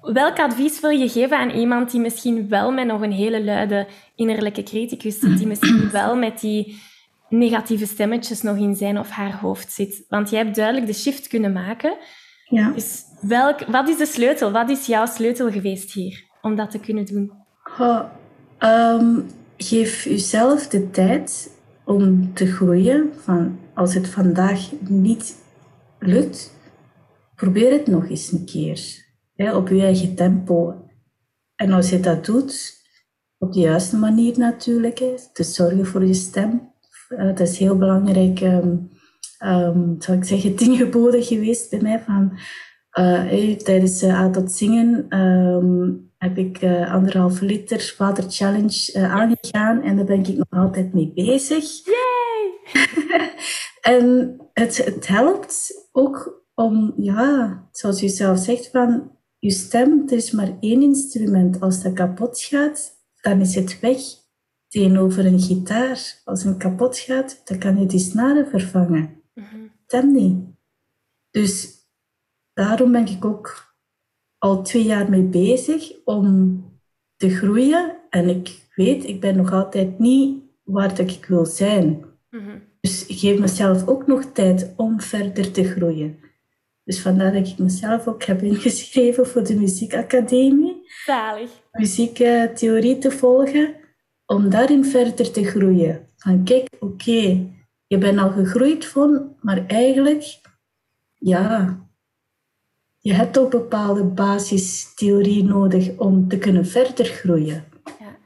welk 0.00 0.38
advies 0.38 0.80
wil 0.80 0.90
je 0.90 1.08
geven 1.08 1.38
aan 1.38 1.50
iemand 1.50 1.90
die 1.90 2.00
misschien 2.00 2.48
wel 2.48 2.72
met 2.72 2.86
nog 2.86 3.00
een 3.00 3.12
hele 3.12 3.44
luide 3.44 3.86
innerlijke 4.14 4.62
criticus 4.62 5.18
zit, 5.18 5.38
die 5.38 5.46
misschien 5.46 5.90
wel 6.00 6.16
met 6.16 6.40
die 6.40 6.82
negatieve 7.28 7.86
stemmetjes 7.86 8.42
nog 8.42 8.56
in 8.56 8.74
zijn 8.74 8.98
of 8.98 9.10
haar 9.10 9.38
hoofd 9.40 9.72
zit? 9.72 10.04
Want 10.08 10.30
jij 10.30 10.42
hebt 10.42 10.56
duidelijk 10.56 10.86
de 10.86 10.92
shift 10.92 11.28
kunnen 11.28 11.52
maken. 11.52 11.96
Ja. 12.44 12.70
Dus 12.70 13.02
welk, 13.20 13.60
wat 13.66 13.88
is 13.88 13.96
de 13.96 14.06
sleutel? 14.06 14.50
Wat 14.50 14.70
is 14.70 14.86
jouw 14.86 15.06
sleutel 15.06 15.50
geweest 15.50 15.92
hier 15.92 16.24
om 16.42 16.56
dat 16.56 16.70
te 16.70 16.78
kunnen 16.78 17.04
doen? 17.04 17.32
Ehm, 18.58 19.20
geef 19.56 20.04
jezelf 20.04 20.68
de 20.68 20.90
tijd 20.90 21.50
om 21.84 22.34
te 22.34 22.46
groeien. 22.46 23.12
Van 23.24 23.58
als 23.74 23.94
het 23.94 24.08
vandaag 24.08 24.60
niet 24.80 25.42
lukt, 26.06 26.52
probeer 27.34 27.72
het 27.72 27.86
nog 27.86 28.08
eens 28.08 28.32
een 28.32 28.44
keer. 28.44 29.04
Hè, 29.34 29.56
op 29.56 29.68
je 29.68 29.80
eigen 29.80 30.14
tempo. 30.14 30.84
En 31.56 31.72
als 31.72 31.90
je 31.90 32.00
dat 32.00 32.24
doet, 32.24 32.82
op 33.38 33.52
de 33.52 33.60
juiste 33.60 33.96
manier 33.96 34.38
natuurlijk, 34.38 34.98
hè, 34.98 35.14
te 35.32 35.42
zorgen 35.42 35.86
voor 35.86 36.04
je 36.04 36.14
stem. 36.14 36.72
Uh, 37.08 37.26
dat 37.26 37.40
is 37.40 37.58
heel 37.58 37.78
belangrijk, 37.78 38.40
um, 38.40 38.90
um, 39.44 39.96
zou 39.98 40.18
ik 40.18 40.24
zeggen, 40.24 40.54
tien 40.56 40.76
geboden 40.76 41.22
geweest 41.22 41.70
bij 41.70 41.80
mij. 41.80 42.00
Van, 42.00 42.30
uh, 42.32 42.38
hey, 43.18 43.60
tijdens 43.64 44.02
uh, 44.02 44.14
aan 44.14 44.32
het 44.32 44.52
zingen 44.52 45.18
um, 45.18 46.12
heb 46.18 46.38
ik 46.38 46.62
uh, 46.62 46.94
anderhalf 46.94 47.40
liter 47.40 47.94
water 47.98 48.24
challenge 48.28 48.98
aangegaan 48.98 49.82
en 49.82 49.96
daar 49.96 50.04
ben 50.04 50.24
ik 50.24 50.36
nog 50.36 50.46
altijd 50.50 50.94
mee 50.94 51.12
bezig. 51.14 51.64
Yay! 51.84 52.72
en 53.84 54.36
het, 54.52 54.84
het 54.84 55.06
helpt 55.06 55.88
ook 55.92 56.44
om, 56.54 56.94
ja, 56.96 57.68
zoals 57.72 58.00
je 58.00 58.08
zelf 58.08 58.38
zegt, 58.38 58.70
van 58.70 59.18
je 59.38 59.50
stem, 59.50 60.00
het 60.00 60.12
is 60.12 60.30
maar 60.30 60.56
één 60.60 60.82
instrument. 60.82 61.60
Als 61.60 61.82
dat 61.82 61.92
kapot 61.92 62.40
gaat, 62.40 62.92
dan 63.20 63.40
is 63.40 63.54
het 63.54 63.80
weg. 63.80 64.00
Tegenover 64.68 65.26
een 65.26 65.40
gitaar, 65.40 66.20
als 66.24 66.44
een 66.44 66.58
kapot 66.58 66.98
gaat, 66.98 67.40
dan 67.44 67.58
kan 67.58 67.80
je 67.80 67.86
die 67.86 67.98
snaren 67.98 68.46
vervangen. 68.46 69.22
Mm 69.34 69.72
Stem 69.86 70.12
niet. 70.12 70.44
Dus 71.30 71.72
daarom 72.52 72.92
ben 72.92 73.06
ik 73.06 73.24
ook 73.24 73.76
al 74.38 74.62
twee 74.62 74.84
jaar 74.84 75.10
mee 75.10 75.22
bezig 75.22 75.92
om 76.04 76.62
te 77.16 77.30
groeien. 77.30 77.96
En 78.10 78.28
ik 78.28 78.68
weet, 78.74 79.04
ik 79.04 79.20
ben 79.20 79.36
nog 79.36 79.52
altijd 79.52 79.98
niet 79.98 80.42
waar 80.62 80.94
dat 80.94 81.10
ik 81.10 81.24
wil 81.24 81.46
zijn. 81.46 82.04
Mhm. 82.30 82.58
Dus 82.84 83.06
ik 83.06 83.18
geef 83.18 83.38
mezelf 83.38 83.86
ook 83.86 84.06
nog 84.06 84.24
tijd 84.32 84.72
om 84.76 85.00
verder 85.00 85.50
te 85.50 85.64
groeien. 85.64 86.18
Dus 86.84 87.00
vandaar 87.00 87.32
dat 87.32 87.48
ik 87.48 87.58
mezelf 87.58 88.06
ook 88.06 88.24
heb 88.24 88.42
ingeschreven 88.42 89.26
voor 89.26 89.44
de 89.44 89.54
muziekacademie. 89.54 90.82
Zalig. 91.04 91.50
Muziektheorie 91.72 92.98
te 92.98 93.10
volgen, 93.10 93.74
om 94.26 94.50
daarin 94.50 94.84
verder 94.84 95.30
te 95.30 95.44
groeien. 95.44 96.08
Van 96.16 96.44
kijk, 96.44 96.68
oké, 96.78 97.10
je 97.10 97.50
je 97.86 97.98
bent 97.98 98.18
al 98.18 98.30
gegroeid 98.30 98.86
van, 98.86 99.36
maar 99.40 99.66
eigenlijk, 99.66 100.40
ja, 101.14 101.78
je 102.98 103.12
hebt 103.12 103.38
ook 103.38 103.50
bepaalde 103.50 104.04
basistheorie 104.04 105.44
nodig 105.44 105.96
om 105.96 106.28
te 106.28 106.38
kunnen 106.38 106.66
verder 106.66 107.06
groeien. 107.06 107.64
Ja. 107.98 108.16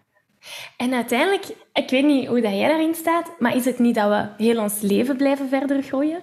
En 0.76 0.94
uiteindelijk, 0.94 1.56
ik 1.78 1.90
weet 1.90 2.04
niet 2.04 2.26
hoe 2.26 2.40
dat 2.40 2.52
jij 2.52 2.68
daarin 2.68 2.94
staat, 2.94 3.32
maar 3.38 3.56
is 3.56 3.64
het 3.64 3.78
niet 3.78 3.94
dat 3.94 4.08
we 4.08 4.44
heel 4.44 4.62
ons 4.62 4.80
leven 4.80 5.16
blijven 5.16 5.48
verder 5.48 5.82
groeien? 5.82 6.20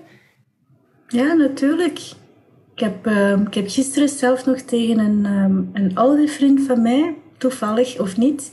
Ja, 1.08 1.34
natuurlijk. 1.34 2.00
Ik 2.74 2.80
heb, 2.80 3.08
uh, 3.08 3.40
ik 3.40 3.54
heb 3.54 3.70
gisteren 3.70 4.10
zelf 4.10 4.46
nog 4.46 4.58
tegen 4.58 5.00
een, 5.00 5.26
um, 5.26 5.70
een 5.74 5.96
oude 5.96 6.28
vriend 6.28 6.62
van 6.62 6.82
mij, 6.82 7.16
toevallig 7.38 8.00
of 8.00 8.18
niet, 8.18 8.52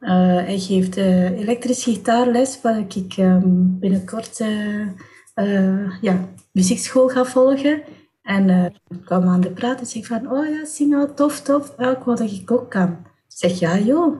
uh, 0.00 0.10
hij 0.34 0.58
geeft 0.58 0.96
uh, 0.96 1.38
elektrische 1.40 1.90
gitaarles, 1.90 2.60
waar 2.62 2.78
ik 2.78 3.16
um, 3.16 3.78
binnenkort 3.80 4.40
uh, 4.40 6.00
ja, 6.00 6.28
muziekschool 6.52 7.08
ga 7.08 7.24
volgen. 7.24 7.82
En 8.22 8.72
ik 8.88 9.04
kwam 9.04 9.28
aan 9.28 9.40
de 9.40 9.50
praten 9.50 9.80
en 9.80 9.86
zeg 9.86 10.06
van, 10.06 10.32
oh 10.32 10.48
ja, 10.48 10.64
zingen, 10.64 11.14
tof, 11.14 11.40
tof. 11.40 11.74
Ja, 11.78 11.90
ik 11.90 12.04
dat 12.04 12.20
ik 12.20 12.50
ook 12.50 12.70
kan. 12.70 12.90
Ik 12.90 13.24
zeg, 13.26 13.58
ja 13.58 13.78
joh, 13.78 14.16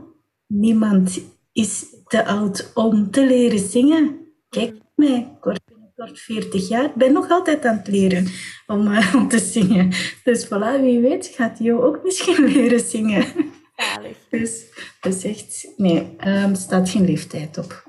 niemand 0.46 1.20
is 1.52 1.85
te 2.09 2.25
oud 2.25 2.71
om 2.75 3.11
te 3.11 3.27
leren 3.27 3.59
zingen. 3.59 4.18
Kijk 4.49 4.75
mij, 4.94 5.16
ik 5.37 5.44
word 5.44 5.61
binnenkort 5.64 6.21
40 6.21 6.68
jaar. 6.68 6.85
Ik 6.85 6.94
ben 6.94 7.12
nog 7.12 7.31
altijd 7.31 7.64
aan 7.64 7.77
het 7.77 7.88
leren 7.88 8.27
om, 8.66 8.97
om 9.14 9.29
te 9.29 9.38
zingen. 9.38 9.92
Dus 10.25 10.47
voilà, 10.47 10.81
wie 10.81 11.01
weet 11.01 11.27
gaat 11.27 11.59
Jo 11.59 11.83
ook 11.83 12.01
misschien 12.05 12.44
leren 12.53 12.81
zingen. 12.81 13.25
Dus 14.31 14.64
is 15.03 15.25
echt... 15.25 15.73
Nee, 15.77 16.16
er 16.16 16.57
staat 16.57 16.90
geen 16.90 17.05
leeftijd 17.05 17.59
op. 17.59 17.87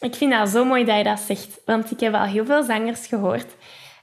Ik 0.00 0.14
vind 0.14 0.32
dat 0.32 0.48
zo 0.48 0.64
mooi 0.64 0.84
dat 0.84 0.96
je 0.96 1.04
dat 1.04 1.20
zegt. 1.20 1.60
Want 1.64 1.90
ik 1.90 2.00
heb 2.00 2.14
al 2.14 2.24
heel 2.24 2.44
veel 2.44 2.62
zangers 2.62 3.06
gehoord. 3.06 3.56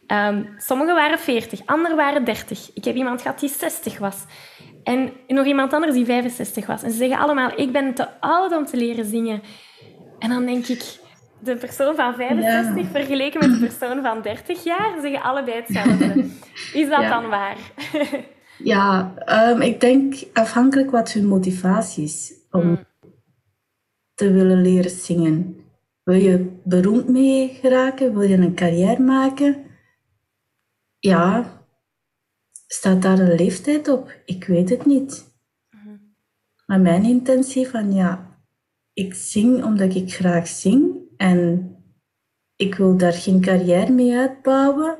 Um, 0.07 0.55
sommigen 0.57 0.95
waren 0.95 1.19
40, 1.19 1.65
anderen 1.65 1.97
waren 1.97 2.25
30. 2.25 2.71
Ik 2.73 2.83
heb 2.83 2.95
iemand 2.95 3.21
gehad 3.21 3.39
die 3.39 3.49
60 3.49 3.97
was. 3.97 4.15
En 4.83 5.11
nog 5.27 5.45
iemand 5.45 5.73
anders 5.73 5.93
die 5.93 6.05
65 6.05 6.65
was. 6.65 6.83
En 6.83 6.91
ze 6.91 6.97
zeggen 6.97 7.17
allemaal, 7.17 7.51
ik 7.55 7.71
ben 7.71 7.93
te 7.93 8.19
oud 8.19 8.57
om 8.57 8.65
te 8.65 8.77
leren 8.77 9.05
zingen. 9.05 9.41
En 10.19 10.29
dan 10.29 10.45
denk 10.45 10.67
ik, 10.67 10.99
de 11.39 11.55
persoon 11.55 11.95
van 11.95 12.15
65 12.15 12.87
vergeleken 12.91 13.39
met 13.39 13.59
de 13.59 13.65
persoon 13.65 14.01
van 14.01 14.21
30 14.21 14.63
jaar, 14.63 14.93
zeggen 15.01 15.21
allebei 15.21 15.57
hetzelfde. 15.57 16.25
Is 16.73 16.89
dat 16.89 17.07
dan 17.09 17.29
waar? 17.29 17.57
Ja, 18.57 19.13
um, 19.51 19.61
ik 19.61 19.79
denk 19.79 20.15
afhankelijk 20.33 20.91
wat 20.91 21.11
hun 21.11 21.27
motivatie 21.27 22.03
is 22.03 22.33
om 22.51 22.61
hmm. 22.61 22.85
te 24.13 24.31
willen 24.31 24.61
leren 24.61 24.91
zingen. 24.91 25.55
Wil 26.03 26.15
je 26.15 26.59
beroemd 26.63 27.07
mee 27.07 27.57
geraken? 27.61 28.13
Wil 28.13 28.29
je 28.29 28.37
een 28.37 28.55
carrière 28.55 29.01
maken? 29.01 29.65
Ja, 30.99 31.45
staat 32.73 33.01
daar 33.01 33.19
een 33.19 33.35
leeftijd 33.35 33.87
op? 33.87 34.15
Ik 34.25 34.43
weet 34.43 34.69
het 34.69 34.85
niet. 34.85 35.23
Hmm. 35.69 36.15
Maar 36.65 36.79
mijn 36.79 37.03
intentie 37.03 37.67
van 37.67 37.93
ja, 37.93 38.39
ik 38.93 39.13
zing 39.13 39.63
omdat 39.63 39.95
ik 39.95 40.13
graag 40.13 40.47
zing 40.47 40.95
en 41.17 41.69
ik 42.55 42.75
wil 42.75 42.97
daar 42.97 43.13
geen 43.13 43.41
carrière 43.41 43.91
mee 43.91 44.17
uitbouwen. 44.17 44.97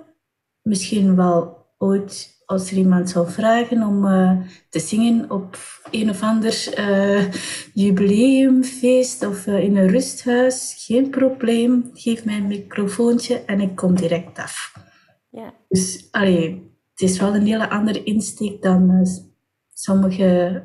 Misschien 0.62 1.16
wel 1.16 1.68
ooit 1.78 2.42
als 2.46 2.72
er 2.72 2.78
iemand 2.78 3.10
zou 3.10 3.32
vragen 3.32 3.84
om 3.84 4.06
uh, 4.06 4.40
te 4.70 4.80
zingen 4.80 5.32
op 5.32 5.58
een 5.92 6.10
of 6.10 6.22
ander 6.22 6.74
uh, 6.80 7.34
jubileumfeest 7.74 9.26
of 9.26 9.48
uh, 9.48 9.64
in 9.64 9.78
een 9.78 9.88
rusthuis, 9.88 10.86
geen 10.88 11.10
probleem. 11.10 11.90
Geef 11.94 12.26
mij 12.26 12.38
een 12.38 12.48
microfoontje 12.48 13.40
en 13.46 13.62
ik 13.62 13.76
kom 13.76 13.96
direct 13.96 14.40
af. 14.40 14.74
Ja. 15.30 15.54
Dus 15.68 16.08
allee, 16.12 16.73
het 16.94 17.10
is 17.10 17.20
wel 17.20 17.36
een 17.36 17.46
hele 17.46 17.70
andere 17.70 18.04
insteek 18.04 18.62
dan 18.62 19.08
sommige 19.74 20.62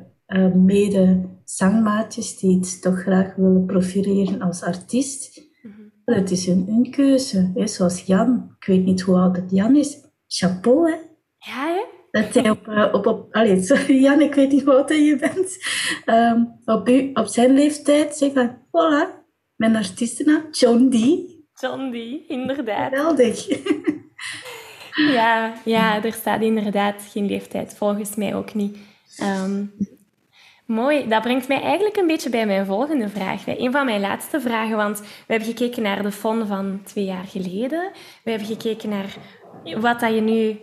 mede-zangmaatjes 0.55 2.37
die 2.37 2.57
het 2.57 2.81
toch 2.81 3.01
graag 3.01 3.35
willen 3.35 3.65
profileren 3.65 4.41
als 4.41 4.63
artiest. 4.63 5.49
Mm 5.61 5.71
-hmm. 5.71 5.91
Het 6.15 6.31
is 6.31 6.47
een, 6.47 6.65
een 6.67 6.91
keuze, 6.91 7.51
hè? 7.55 7.67
zoals 7.67 8.01
Jan. 8.01 8.55
Ik 8.59 8.65
weet 8.65 8.85
niet 8.85 9.01
hoe 9.01 9.17
oud 9.17 9.35
het 9.35 9.51
Jan 9.51 9.75
is. 9.75 9.97
Chapeau, 10.27 10.89
hè? 10.89 10.95
Ja, 11.37 11.67
hè? 11.67 11.97
Dat 12.11 12.33
hij 12.33 12.49
op, 12.49 12.67
uh, 12.67 12.89
op, 12.91 13.05
op 13.05 13.35
allee, 13.35 13.63
sorry 13.69 14.01
Jan, 14.01 14.21
ik 14.21 14.33
weet 14.33 14.51
niet 14.51 14.63
hoe 14.63 14.73
oud 14.73 14.89
je 14.89 15.17
bent. 15.19 15.57
Um, 16.05 16.59
op, 16.65 16.89
u, 16.89 17.11
op 17.13 17.25
zijn 17.25 17.53
leeftijd 17.53 18.15
zeg 18.15 18.33
van, 18.33 18.57
voilà, 18.57 19.17
mijn 19.55 19.75
artiestennaam, 19.75 20.47
John 20.51 20.89
D. 20.89 20.95
John 21.61 21.91
D, 21.91 21.95
inderdaad. 22.29 22.95
Geweldig. 22.95 23.47
ja, 24.95 25.53
ja, 25.65 26.03
er 26.03 26.13
staat 26.13 26.41
inderdaad 26.41 27.01
geen 27.11 27.25
leeftijd, 27.25 27.75
volgens 27.77 28.15
mij 28.15 28.35
ook 28.35 28.53
niet. 28.53 28.77
Um, 29.21 29.73
Mooi, 30.69 31.07
dat 31.07 31.21
brengt 31.21 31.47
mij 31.47 31.61
eigenlijk 31.61 31.97
een 31.97 32.07
beetje 32.07 32.29
bij 32.29 32.45
mijn 32.45 32.65
volgende 32.65 33.09
vraag. 33.09 33.47
Een 33.47 33.71
van 33.71 33.85
mijn 33.85 34.01
laatste 34.01 34.41
vragen, 34.41 34.77
want 34.77 34.99
we 34.99 35.05
hebben 35.33 35.47
gekeken 35.47 35.83
naar 35.83 36.03
de 36.03 36.11
FON 36.11 36.47
van 36.47 36.81
twee 36.83 37.05
jaar 37.05 37.25
geleden. 37.25 37.91
We 38.23 38.29
hebben 38.29 38.47
gekeken 38.47 38.89
naar 38.89 39.15
wat 39.79 39.99
dat 39.99 40.13
je 40.13 40.21
nu 40.21 40.59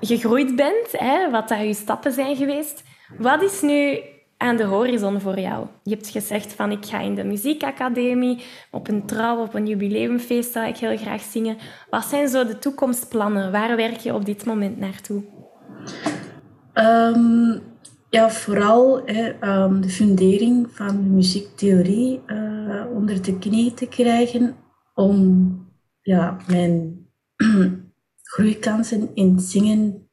gegroeid 0.00 0.56
bent, 0.56 0.88
hè, 0.92 1.30
wat 1.30 1.48
dat 1.48 1.60
je 1.60 1.74
stappen 1.74 2.12
zijn 2.12 2.36
geweest. 2.36 2.82
Wat 3.18 3.42
is 3.42 3.60
nu 3.60 3.98
aan 4.38 4.56
de 4.56 4.64
horizon 4.64 5.20
voor 5.20 5.38
jou? 5.38 5.66
Je 5.82 5.90
hebt 5.90 6.08
gezegd 6.08 6.52
van 6.52 6.70
ik 6.70 6.86
ga 6.86 7.00
in 7.00 7.14
de 7.14 7.24
muziekacademie, 7.24 8.42
op 8.70 8.88
een 8.88 9.06
trouw, 9.06 9.42
op 9.42 9.54
een 9.54 9.66
jubileumfeest 9.66 10.52
zou 10.52 10.66
ik 10.66 10.76
heel 10.76 10.96
graag 10.96 11.22
zingen. 11.22 11.56
Wat 11.90 12.04
zijn 12.04 12.28
zo 12.28 12.44
de 12.44 12.58
toekomstplannen? 12.58 13.52
Waar 13.52 13.76
werk 13.76 13.96
je 13.96 14.14
op 14.14 14.24
dit 14.24 14.44
moment 14.44 14.78
naartoe? 14.78 15.22
Um, 16.74 17.62
ja, 18.10 18.30
vooral 18.30 19.08
um, 19.08 19.80
de 19.80 19.88
fundering 19.88 20.66
van 20.70 21.02
de 21.02 21.08
muziektheorie 21.08 22.20
uh, 22.26 22.84
onder 22.94 23.22
de 23.22 23.38
knie 23.38 23.74
te 23.74 23.86
krijgen 23.86 24.56
om 24.94 25.66
ja, 26.02 26.36
mijn 26.46 27.06
groeikansen 28.34 29.10
in 29.14 29.40
zingen 29.40 30.08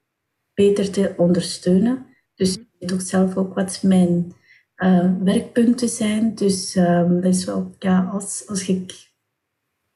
beter 0.53 0.91
te 0.91 1.13
ondersteunen. 1.17 2.05
Dus 2.35 2.57
weet 2.85 2.93
ook 2.93 3.07
zelf 3.07 3.37
ook 3.37 3.55
wat 3.55 3.79
mijn 3.83 4.33
uh, 4.77 5.11
werkpunten 5.23 5.89
zijn. 5.89 6.35
Dus 6.35 6.75
um, 6.75 7.21
dat 7.21 7.33
is 7.33 7.45
wel, 7.45 7.75
ja, 7.79 8.09
als, 8.13 8.43
als 8.47 8.67
ik 8.67 9.13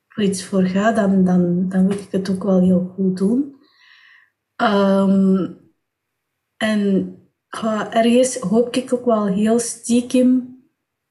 voor 0.08 0.24
iets 0.24 0.44
voor 0.46 0.64
ga, 0.64 0.92
dan, 0.92 1.24
dan, 1.24 1.70
dan 1.70 1.88
wil 1.88 1.98
ik 1.98 2.12
het 2.12 2.30
ook 2.30 2.44
wel 2.44 2.62
heel 2.62 2.94
goed 2.96 3.18
doen. 3.18 3.56
Um, 4.62 5.58
en 6.58 7.14
uh, 7.64 7.96
ergens 7.96 8.38
hoop 8.38 8.76
ik 8.76 8.94
ook 8.94 9.06
wel 9.06 9.26
heel 9.26 9.60
stiekem 9.60 10.58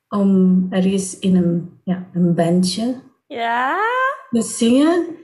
om 0.09 0.67
ergens 0.71 1.19
in 1.19 1.37
een, 1.37 1.81
ja, 1.85 2.09
een 2.13 2.35
bandje 2.35 3.01
ja? 3.27 3.77
te 4.31 4.43
zingen. 4.43 5.18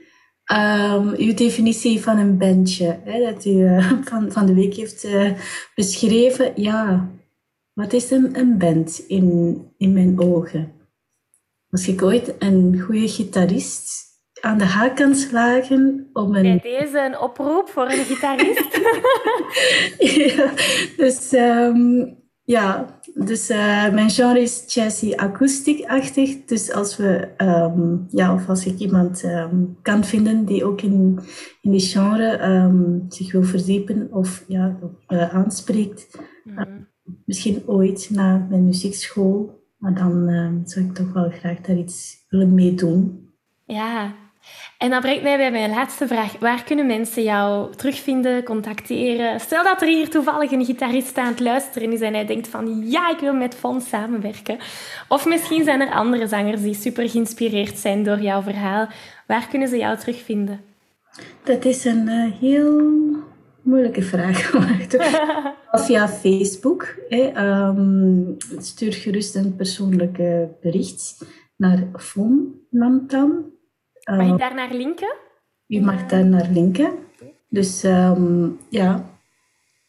Um, 0.53 1.13
uw 1.17 1.33
definitie 1.33 2.01
van 2.01 2.17
een 2.17 2.37
bandje, 2.37 2.99
hè, 3.03 3.33
dat 3.33 3.45
u 3.45 3.49
uh, 3.49 3.91
van, 4.09 4.31
van 4.31 4.45
de 4.45 4.53
week 4.53 4.73
heeft 4.73 5.05
uh, 5.05 5.31
beschreven. 5.75 6.51
Ja, 6.55 7.09
wat 7.73 7.93
is 7.93 8.11
een, 8.11 8.39
een 8.39 8.57
band 8.57 9.03
in, 9.07 9.59
in 9.77 9.93
mijn 9.93 10.19
ogen? 10.19 10.73
Als 11.69 11.87
ik 11.87 12.01
ooit 12.01 12.35
een 12.39 12.79
goede 12.79 13.07
gitarist 13.07 14.03
aan 14.41 14.57
de 14.57 14.65
haak 14.65 14.95
kan 14.95 15.15
slagen 15.15 16.09
om 16.13 16.35
een... 16.35 16.41
Bij 16.41 16.59
deze 16.59 16.99
een 16.99 17.19
oproep 17.19 17.69
voor 17.69 17.89
een 17.91 18.05
gitarist. 18.05 18.79
ja, 20.25 20.53
dus 20.97 21.33
um, 21.33 22.17
ja, 22.45 22.99
dus 23.13 23.49
uh, 23.49 23.91
mijn 23.91 24.09
genre 24.09 24.41
is 24.41 24.73
jazzy 24.73 25.13
akoestiek-achtig. 25.15 26.45
Dus 26.45 26.71
als 26.71 26.97
we, 26.97 27.27
um, 27.37 28.05
ja, 28.09 28.33
of 28.33 28.49
als 28.49 28.65
ik 28.65 28.79
iemand 28.79 29.23
um, 29.23 29.77
kan 29.81 30.03
vinden 30.03 30.45
die 30.45 30.65
ook 30.65 30.81
in, 30.81 31.19
in 31.61 31.71
die 31.71 31.79
genre 31.79 33.01
zich 33.09 33.31
wil 33.31 33.43
verdiepen 33.43 34.07
of 34.11 34.43
ja, 34.47 34.77
uh, 35.07 35.33
aanspreekt, 35.33 36.19
mm. 36.43 36.87
misschien 37.25 37.63
ooit 37.65 38.09
na 38.11 38.45
mijn 38.49 38.65
muziekschool, 38.65 39.63
maar 39.77 39.93
dan 39.93 40.61
zou 40.65 40.85
ik 40.85 40.93
toch 40.93 41.13
wel 41.13 41.29
graag 41.29 41.61
daar 41.61 41.77
iets 41.77 42.25
willen 42.29 42.53
meedoen. 42.53 43.29
Ja, 43.65 44.13
en 44.77 44.89
dat 44.89 45.01
brengt 45.01 45.23
mij 45.23 45.37
bij 45.37 45.51
mijn 45.51 45.69
laatste 45.69 46.07
vraag. 46.07 46.39
Waar 46.39 46.63
kunnen 46.63 46.85
mensen 46.85 47.23
jou 47.23 47.75
terugvinden, 47.75 48.43
contacteren? 48.43 49.39
Stel 49.39 49.63
dat 49.63 49.81
er 49.81 49.87
hier 49.87 50.09
toevallig 50.09 50.51
een 50.51 50.65
gitarist 50.65 51.17
aan 51.17 51.27
het 51.27 51.39
luisteren 51.39 51.91
is 51.91 52.01
en 52.01 52.13
hij 52.13 52.25
denkt 52.25 52.47
van 52.47 52.89
ja, 52.89 53.09
ik 53.09 53.19
wil 53.19 53.33
met 53.33 53.55
Fons 53.55 53.89
samenwerken. 53.89 54.57
Of 55.07 55.25
misschien 55.25 55.63
zijn 55.63 55.81
er 55.81 55.93
andere 55.93 56.27
zangers 56.27 56.61
die 56.61 56.73
super 56.73 57.09
geïnspireerd 57.09 57.77
zijn 57.77 58.03
door 58.03 58.19
jouw 58.19 58.41
verhaal. 58.41 58.87
Waar 59.27 59.47
kunnen 59.47 59.67
ze 59.67 59.77
jou 59.77 59.97
terugvinden? 59.97 60.61
Dat 61.43 61.65
is 61.65 61.85
een 61.85 62.07
uh, 62.07 62.31
heel 62.39 62.81
moeilijke 63.61 64.01
vraag. 64.01 64.51
via 65.85 66.07
Facebook. 66.07 66.95
Um, 67.09 68.35
stuur 68.57 68.93
gerust 68.93 69.35
een 69.35 69.55
persoonlijk 69.55 70.17
bericht 70.61 71.25
naar 71.55 71.87
Fon 71.93 72.61
Nantan 72.69 73.53
Mag 74.05 74.27
ik 74.27 74.37
daar 74.37 74.55
naar 74.55 74.73
linken? 74.73 75.15
Je 75.65 75.81
mag 75.81 76.05
daar 76.05 76.25
naar 76.25 76.49
linken. 76.51 76.93
Dus 77.49 77.83
ehm, 77.83 78.49
ja, 78.69 79.05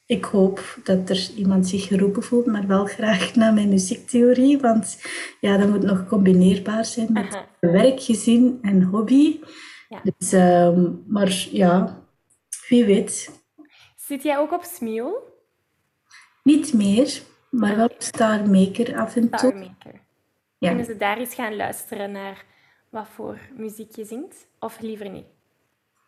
ik 0.07 0.25
hoop 0.25 0.79
dat 0.85 1.11
er 1.11 1.31
iemand 1.37 1.69
zich 1.69 1.87
geroepen 1.87 2.23
voelt, 2.23 2.47
maar 2.47 2.67
wel 2.67 2.85
graag 2.85 3.35
naar 3.35 3.55
mijn 3.55 3.69
muziektheorie, 3.69 4.59
want 4.59 5.03
ja, 5.41 5.57
dat 5.57 5.69
moet 5.69 5.83
nog 5.83 6.07
combineerbaar 6.07 6.85
zijn 6.85 7.13
met 7.13 7.45
werk, 7.61 8.03
gezin 8.03 8.59
en 8.63 8.83
hobby. 8.83 9.41
Ja. 9.89 10.01
Dus, 10.03 10.33
ehm, 10.33 10.91
maar 11.07 11.47
ja, 11.51 12.03
wie 12.69 12.85
weet. 12.85 13.31
Zit 13.97 14.23
jij 14.23 14.39
ook 14.39 14.53
op 14.53 14.63
Smiel? 14.63 15.35
Niet 16.43 16.75
meer, 16.75 17.23
maar 17.51 17.71
ah, 17.71 17.77
wel 17.77 17.87
op 17.87 18.03
Star 18.03 18.49
Maker 18.49 18.99
af 18.99 19.17
en 19.17 19.29
toe. 19.31 19.39
Star 19.39 19.55
Maker. 19.55 20.01
Ja. 20.59 20.69
Kunnen 20.69 20.87
ze 20.87 20.97
daar 20.97 21.19
eens 21.19 21.35
gaan 21.35 21.57
luisteren 21.57 22.13
naar 22.13 22.45
wat 22.97 23.09
voor 23.09 23.39
muziek 23.57 23.97
je 23.97 24.05
zingt? 24.05 24.49
Of 24.59 24.81
liever 24.81 25.11
niet? 25.11 25.27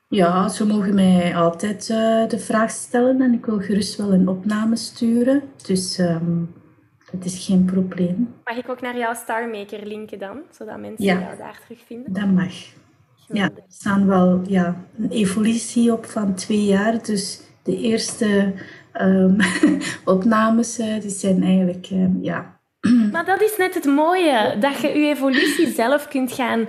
Ja, 0.08 0.48
ze 0.48 0.66
mogen 0.66 0.94
mij 0.94 1.36
altijd 1.36 1.88
uh, 1.88 2.28
de 2.28 2.38
vraag 2.38 2.70
stellen 2.70 3.20
en 3.20 3.32
ik 3.32 3.46
wil 3.46 3.58
gerust 3.60 3.96
wel 3.96 4.12
een 4.12 4.28
opname 4.28 4.76
sturen. 4.76 5.42
Dus 5.66 5.98
um, 5.98 6.54
het 7.10 7.24
is 7.24 7.46
geen 7.46 7.64
probleem. 7.64 8.34
Mag 8.44 8.56
ik 8.56 8.68
ook 8.68 8.80
naar 8.80 8.98
jouw 8.98 9.14
Starmaker 9.14 9.86
linken 9.86 10.18
dan, 10.18 10.40
zodat 10.50 10.78
mensen 10.78 11.04
jou 11.04 11.36
daar 11.36 11.60
terugvinden? 11.64 12.12
Dat 12.12 12.30
mag. 12.30 12.54
Ja, 13.26 13.44
er 13.44 13.62
staan 13.68 14.06
wel 14.06 14.42
ja, 14.46 14.84
een 14.98 15.10
evolutie 15.10 15.92
op 15.92 16.04
van 16.06 16.34
twee 16.34 16.64
jaar. 16.64 17.02
Dus 17.02 17.40
de 17.62 17.76
eerste 17.76 18.54
um, 19.00 19.36
opnames 20.14 20.78
uh, 20.78 21.00
die 21.00 21.10
zijn 21.10 21.42
eigenlijk, 21.42 21.90
uh, 21.90 22.22
ja... 22.22 22.57
Maar 23.12 23.24
dat 23.24 23.42
is 23.42 23.56
net 23.56 23.74
het 23.74 23.84
mooie, 23.84 24.56
dat 24.60 24.80
je 24.80 24.88
je 24.88 25.08
evolutie 25.08 25.66
zelf 25.66 26.08
kunt 26.08 26.32
gaan 26.32 26.66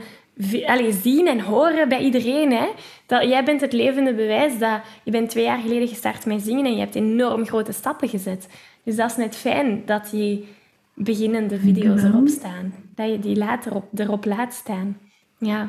allez, 0.66 1.02
zien 1.02 1.28
en 1.28 1.40
horen 1.40 1.90
bij 1.90 2.00
iedereen. 2.00 2.52
Hè? 2.52 2.68
Dat, 3.06 3.24
jij 3.24 3.44
bent 3.44 3.62
het 3.62 3.74
levende 3.74 4.14
bewijs 4.14 4.58
dat 4.58 4.82
je 5.04 5.12
bent 5.12 5.30
twee 5.30 5.44
jaar 5.44 5.60
geleden 5.60 5.88
gestart 5.88 6.26
met 6.26 6.42
zingen 6.42 6.66
en 6.66 6.74
je 6.74 6.80
hebt 6.80 6.96
enorm 6.96 7.46
grote 7.46 7.72
stappen 7.72 8.10
gezet. 8.10 8.48
Dus 8.84 8.96
dat 8.96 9.10
is 9.10 9.18
net 9.18 9.36
fijn 9.36 9.82
dat 9.86 10.10
die 10.12 10.48
beginnende 10.94 11.60
video's 11.60 12.04
erop 12.04 12.28
staan. 12.28 12.74
Dat 12.96 13.10
je 13.10 13.20
die 13.20 13.36
later 13.36 13.76
op, 13.76 14.00
erop 14.00 14.26
laat 14.26 14.54
staan. 14.54 14.98
Ja. 15.38 15.66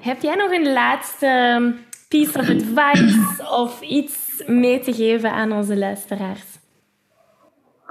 Heb 0.00 0.22
jij 0.22 0.34
nog 0.34 0.52
een 0.52 0.72
laatste 0.72 1.74
piece 2.08 2.38
of 2.38 2.48
advice 2.48 3.50
of 3.50 3.80
iets 3.82 4.42
mee 4.46 4.80
te 4.80 4.92
geven 4.92 5.32
aan 5.32 5.52
onze 5.52 5.76
luisteraars? 5.76 6.51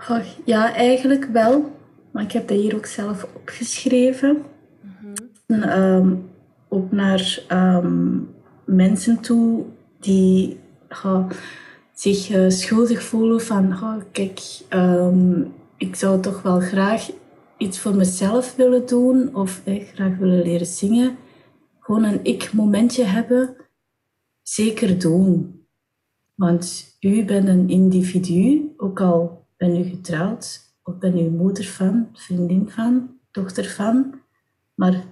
Oh, 0.09 0.19
ja, 0.45 0.75
eigenlijk 0.75 1.25
wel. 1.25 1.71
Maar 2.11 2.23
ik 2.23 2.31
heb 2.31 2.47
dat 2.47 2.57
hier 2.57 2.75
ook 2.75 2.85
zelf 2.85 3.27
opgeschreven. 3.35 4.43
Um, 5.47 6.29
ook 6.69 6.91
naar 6.91 7.43
ehm, 7.47 8.17
mensen 8.65 9.19
toe 9.19 9.65
die 9.99 10.59
zich 11.93 12.29
uh, 12.29 12.49
schuldig 12.49 13.03
voelen 13.03 13.41
van, 13.41 13.73
oh, 13.73 13.95
kijk, 14.11 14.39
um, 14.69 15.53
ik 15.77 15.95
zou 15.95 16.21
toch 16.21 16.41
wel 16.41 16.59
graag 16.59 17.09
iets 17.57 17.79
voor 17.79 17.95
mezelf 17.95 18.55
willen 18.55 18.85
doen 18.85 19.35
of 19.35 19.61
eh, 19.65 19.83
graag 19.93 20.17
willen 20.17 20.41
leren 20.41 20.65
zingen. 20.67 21.17
Gewoon 21.79 22.03
een 22.03 22.23
ik-momentje 22.23 23.03
hebben. 23.03 23.55
Zeker 24.41 24.99
doen. 24.99 25.59
Want 26.35 26.95
u 26.99 27.25
bent 27.25 27.47
een 27.47 27.69
individu, 27.69 28.73
ook 28.77 29.01
al 29.01 29.40
ben 29.61 29.75
u 29.75 29.83
getrouwd, 29.83 30.59
of 30.83 30.97
ben 30.97 31.17
u 31.17 31.29
moeder 31.29 31.65
van, 31.65 32.09
vriendin 32.13 32.69
van, 32.69 33.19
dochter 33.31 33.65
van. 33.65 34.21
Maar 34.73 35.03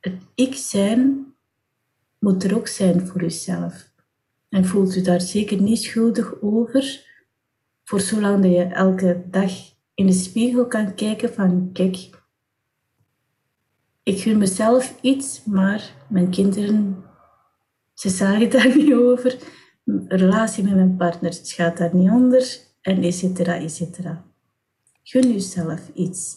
het 0.00 0.14
ik 0.34 0.54
zijn 0.54 1.26
moet 2.18 2.44
er 2.44 2.56
ook 2.56 2.68
zijn 2.68 3.06
voor 3.06 3.22
uzelf. 3.22 3.90
En 4.48 4.64
voelt 4.64 4.96
u 4.96 5.02
daar 5.02 5.20
zeker 5.20 5.60
niet 5.60 5.82
schuldig 5.82 6.40
over, 6.40 7.04
voor 7.84 8.00
zolang 8.00 8.42
dat 8.42 8.52
je 8.52 8.62
elke 8.62 9.22
dag 9.30 9.52
in 9.94 10.06
de 10.06 10.12
spiegel 10.12 10.66
kan 10.66 10.94
kijken 10.94 11.34
van, 11.34 11.70
kijk, 11.72 12.10
ik 14.02 14.20
gun 14.20 14.38
mezelf 14.38 14.98
iets, 15.00 15.44
maar 15.44 15.94
mijn 16.08 16.30
kinderen, 16.30 17.04
ze 17.94 18.08
zagen 18.08 18.50
daar 18.50 18.76
niet 18.76 18.94
over. 18.94 19.38
Relatie 20.08 20.64
met 20.64 20.74
mijn 20.74 20.96
partner 20.96 21.38
gaat 21.42 21.76
daar 21.76 21.94
niet 21.94 22.10
onder, 22.10 22.64
en 22.86 23.02
et 23.02 23.14
cetera, 23.14 23.54
et 23.54 23.70
cetera. 23.70 24.22
Gun 25.02 25.32
jezelf 25.32 25.88
iets. 25.94 26.36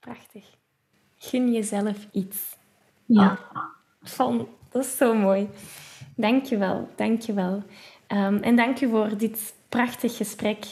Prachtig 0.00 0.44
gun 1.16 1.52
jezelf 1.52 2.08
iets. 2.12 2.56
Ja. 3.06 3.38
Van, 4.00 4.48
dat 4.70 4.84
is 4.84 4.96
zo 4.96 5.14
mooi. 5.14 5.48
Dank 6.16 6.44
je 6.44 6.56
wel, 6.56 6.88
dank 6.96 7.20
je 7.20 7.32
wel. 7.32 7.54
Um, 8.08 8.36
en 8.42 8.56
dank 8.56 8.76
je 8.76 8.88
voor 8.88 9.16
dit 9.16 9.54
prachtig 9.68 10.16
gesprek. 10.16 10.66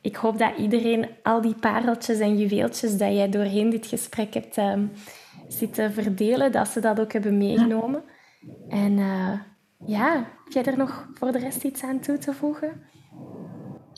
Ik 0.00 0.16
hoop 0.16 0.38
dat 0.38 0.58
iedereen 0.58 1.08
al 1.22 1.40
die 1.40 1.54
pareltjes 1.54 2.18
en 2.18 2.38
juweeltjes 2.38 2.98
dat 2.98 3.12
jij 3.12 3.28
doorheen 3.28 3.70
dit 3.70 3.86
gesprek 3.86 4.34
hebt 4.34 4.56
um, 4.56 4.92
zitten 5.48 5.92
verdelen, 5.92 6.52
dat 6.52 6.68
ze 6.68 6.80
dat 6.80 7.00
ook 7.00 7.12
hebben 7.12 7.38
meegenomen. 7.38 8.02
En 8.68 8.92
uh, 8.98 9.40
ja, 9.86 10.14
heb 10.14 10.52
jij 10.52 10.64
er 10.64 10.76
nog 10.76 11.08
voor 11.14 11.32
de 11.32 11.38
rest 11.38 11.64
iets 11.64 11.82
aan 11.82 12.00
toe 12.00 12.18
te 12.18 12.34
voegen? 12.34 12.82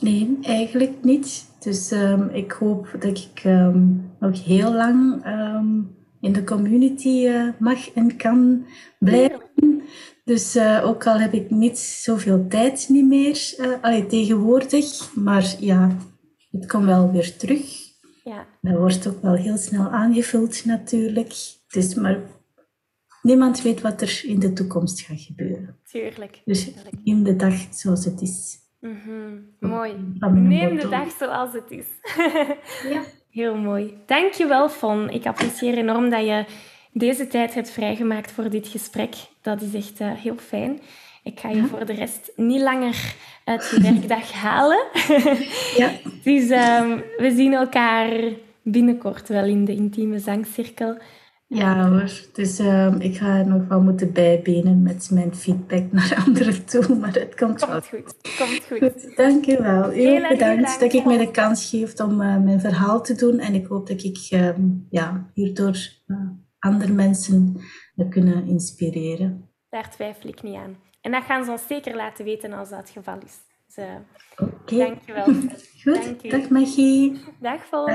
Nee, 0.01 0.39
eigenlijk 0.43 1.05
niet. 1.05 1.47
Dus 1.59 1.91
um, 1.93 2.29
ik 2.29 2.53
hoop 2.53 2.97
dat 3.01 3.19
ik 3.19 3.45
um, 3.45 4.11
nog 4.21 4.45
heel 4.45 4.73
lang 4.73 5.27
um, 5.27 5.97
in 6.21 6.33
de 6.33 6.45
community 6.45 7.09
uh, 7.09 7.49
mag 7.59 7.91
en 7.91 8.17
kan 8.17 8.67
blijven. 8.99 9.41
Dus 10.25 10.57
uh, 10.57 10.81
ook 10.85 11.07
al 11.07 11.19
heb 11.19 11.33
ik 11.33 11.51
niet 11.51 11.79
zoveel 11.79 12.47
tijd 12.49 12.87
niet 12.89 13.07
meer 13.07 13.55
uh, 13.59 13.67
allee, 13.81 14.07
tegenwoordig, 14.07 15.15
maar 15.15 15.57
ja, 15.61 15.97
het 16.51 16.67
komt 16.67 16.85
wel 16.85 17.13
weer 17.13 17.37
terug. 17.37 17.87
Ja. 18.25 18.47
Dat 18.61 18.77
wordt 18.77 19.09
ook 19.09 19.23
wel 19.23 19.35
heel 19.35 19.57
snel 19.57 19.89
aangevuld 19.89 20.65
natuurlijk. 20.65 21.35
Dus, 21.69 21.95
maar 21.95 22.21
niemand 23.23 23.63
weet 23.63 23.81
wat 23.81 24.01
er 24.01 24.23
in 24.25 24.39
de 24.39 24.53
toekomst 24.53 25.01
gaat 25.01 25.21
gebeuren. 25.21 25.77
Tuurlijk. 25.85 26.43
Dus 26.45 26.71
neem 27.05 27.23
de 27.23 27.37
dag 27.37 27.55
zoals 27.71 28.05
het 28.05 28.21
is. 28.21 28.67
Mm 28.89 29.01
-hmm. 29.05 29.71
Mooi. 29.71 29.95
Neem 30.33 30.77
de 30.77 30.89
dag 30.89 31.11
zoals 31.19 31.53
het 31.53 31.71
is. 31.71 31.87
ja. 32.91 33.03
Heel 33.31 33.57
mooi. 33.57 33.95
Dankjewel, 34.07 34.69
Fon. 34.69 35.11
Ik 35.11 35.27
apprecieer 35.27 35.79
enorm 35.79 36.11
dat 36.11 36.25
je 36.25 36.45
deze 36.93 37.27
tijd 37.27 37.55
hebt 37.55 37.71
vrijgemaakt 37.71 38.33
voor 38.33 38.51
dit 38.51 38.69
gesprek. 38.69 39.15
Dat 39.43 39.63
is 39.63 39.75
echt 39.75 40.01
uh, 40.01 40.13
heel 40.13 40.37
fijn. 40.37 40.81
Ik 41.23 41.41
ga 41.41 41.49
je 41.49 41.67
voor 41.67 41.87
de 41.87 41.93
rest 41.93 42.33
niet 42.37 42.61
langer 42.61 43.15
uit 43.45 43.71
je 43.71 43.81
werkdag 43.81 44.33
halen. 44.49 44.87
ja. 45.77 45.91
Dus 46.25 46.51
um, 46.51 47.03
we 47.17 47.33
zien 47.37 47.53
elkaar 47.53 48.11
binnenkort 48.63 49.29
wel 49.29 49.45
in 49.45 49.65
de 49.65 49.75
intieme 49.75 50.19
zangcirkel. 50.19 50.99
Ja 51.49 51.89
hoor, 51.89 52.11
dus 52.33 52.61
uh, 52.61 52.95
ik 52.99 53.17
ga 53.17 53.43
nog 53.43 53.69
wel 53.69 53.81
moeten 53.81 54.13
bijbenen 54.13 54.83
met 54.83 55.11
mijn 55.13 55.35
feedback 55.35 55.93
naar 55.93 56.23
anderen 56.27 56.65
toe, 56.65 56.97
maar 56.97 57.13
het 57.13 57.35
komt, 57.35 57.67
komt 57.67 57.89
goed. 57.89 58.15
Komt 58.39 58.67
goed. 58.67 59.17
Dank 59.17 59.45
je 59.45 59.63
wel. 59.63 59.91
Heel 59.91 60.29
bedankt 60.29 60.81
dat 60.81 60.93
ik 60.93 61.05
mij 61.05 61.17
de 61.17 61.31
kans 61.31 61.71
geeft 61.71 62.01
om 62.01 62.21
uh, 62.21 62.37
mijn 62.37 62.61
verhaal 62.61 63.03
te 63.03 63.15
doen 63.15 63.39
en 63.39 63.55
ik 63.55 63.67
hoop 63.67 63.87
dat 63.87 64.03
ik 64.03 64.29
uh, 64.31 64.51
ja, 64.91 65.31
hierdoor 65.35 65.77
eh, 66.07 66.17
andere 66.59 66.93
mensen 66.93 67.61
kunnen 68.11 68.47
inspireren. 68.47 69.51
Daar 69.69 69.91
twijfel 69.91 70.29
ik 70.29 70.43
niet 70.43 70.57
aan. 70.57 70.77
En 71.01 71.11
dat 71.11 71.23
gaan 71.23 71.45
ze 71.45 71.51
ons 71.51 71.67
zeker 71.67 71.97
laten 71.97 72.25
weten 72.25 72.53
als 72.53 72.69
dat 72.69 72.79
het 72.79 72.91
geval 72.91 73.19
is. 73.25 73.37
Dus, 73.75 73.85
Oké. 74.37 74.77
Dank 74.77 74.99
je 75.07 75.13
wel. 75.13 75.25
Goed, 75.83 76.05
Dank 76.05 76.31
dag 76.31 76.49
Maggie. 76.49 77.21
Dag 77.41 77.67
Vol. 77.67 77.87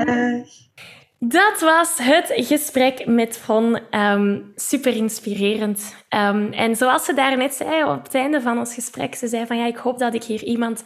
Dat 1.28 1.60
was 1.60 1.98
het 1.98 2.32
gesprek 2.34 3.06
met 3.06 3.38
Von. 3.38 3.78
Um, 3.90 4.52
super 4.54 4.96
inspirerend. 4.96 5.94
Um, 6.08 6.52
en 6.52 6.76
zoals 6.76 7.04
ze 7.04 7.14
daarnet 7.14 7.54
zei 7.54 7.84
op 7.84 8.02
het 8.02 8.14
einde 8.14 8.40
van 8.40 8.58
ons 8.58 8.74
gesprek, 8.74 9.14
ze 9.14 9.28
zei 9.28 9.46
van 9.46 9.58
ja, 9.58 9.66
ik 9.66 9.76
hoop 9.76 9.98
dat 9.98 10.14
ik 10.14 10.24
hier 10.24 10.42
iemand 10.42 10.84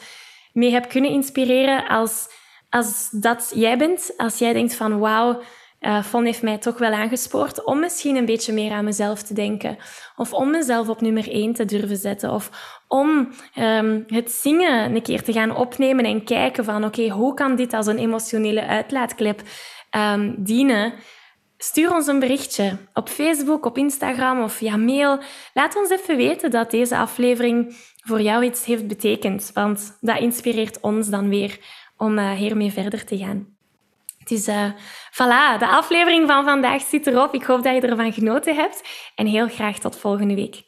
mee 0.53 0.73
heb 0.73 0.89
kunnen 0.89 1.11
inspireren 1.11 1.89
als, 1.89 2.29
als 2.71 3.09
dat 3.11 3.53
jij 3.55 3.79
bent. 3.79 4.13
Als 4.17 4.39
jij 4.39 4.53
denkt 4.53 4.75
van 4.75 4.99
wauw, 4.99 5.43
uh, 5.81 6.03
Von 6.03 6.25
heeft 6.25 6.43
mij 6.43 6.59
toch 6.59 6.79
wel 6.79 6.93
aangespoord 6.93 7.65
om 7.65 7.81
misschien 7.81 8.17
een 8.17 8.25
beetje 8.25 8.53
meer 8.53 8.73
aan 8.73 8.85
mezelf 8.85 9.23
te 9.23 9.35
denken. 9.35 9.77
Of 10.17 10.33
om 10.33 10.51
mezelf 10.51 10.89
op 10.89 11.01
nummer 11.01 11.31
één 11.31 11.53
te 11.53 11.65
durven 11.65 11.97
zetten. 11.97 12.33
Of 12.33 12.51
om 12.89 13.29
um, 13.59 14.05
het 14.07 14.31
zingen 14.31 14.95
een 14.95 15.03
keer 15.03 15.23
te 15.23 15.33
gaan 15.33 15.57
opnemen 15.57 16.05
en 16.05 16.25
kijken 16.25 16.65
van 16.65 16.85
oké, 16.85 17.09
hoe 17.09 17.35
kan 17.35 17.57
dit 17.57 17.73
als 17.73 17.87
een 17.87 17.99
emotionele 17.99 18.67
uitlaatklep 18.67 19.43
um, 19.97 20.35
dienen, 20.39 20.93
stuur 21.59 21.95
ons 21.95 22.07
een 22.07 22.19
berichtje 22.19 22.77
op 22.95 23.09
Facebook, 23.09 23.65
op 23.65 23.79
Instagram 23.79 24.43
of 24.43 24.53
via 24.53 24.77
mail. 24.77 25.19
Laat 25.55 25.77
ons 25.77 25.91
even 25.91 26.17
weten 26.17 26.51
dat 26.51 26.71
deze 26.71 26.97
aflevering 26.97 27.77
voor 28.05 28.21
jou 28.21 28.45
iets 28.45 28.65
heeft 28.65 28.87
betekend, 28.87 29.51
want 29.55 29.99
dat 30.01 30.19
inspireert 30.19 30.81
ons 30.81 31.09
dan 31.09 31.29
weer 31.29 31.59
om 31.97 32.19
uh, 32.19 32.31
hiermee 32.33 32.73
verder 32.73 33.05
te 33.05 33.19
gaan. 33.19 33.57
Dus 34.25 34.49
uh, 34.49 34.71
voilà, 35.13 35.59
de 35.59 35.67
aflevering 35.69 36.29
van 36.29 36.45
vandaag 36.45 36.83
zit 36.83 37.07
erop. 37.07 37.35
Ik 37.35 37.43
hoop 37.43 37.63
dat 37.63 37.75
je 37.75 37.81
ervan 37.81 38.13
genoten 38.13 38.55
hebt. 38.55 38.83
En 39.15 39.27
heel 39.27 39.49
graag 39.49 39.79
tot 39.79 39.97
volgende 39.97 40.35
week. 40.35 40.68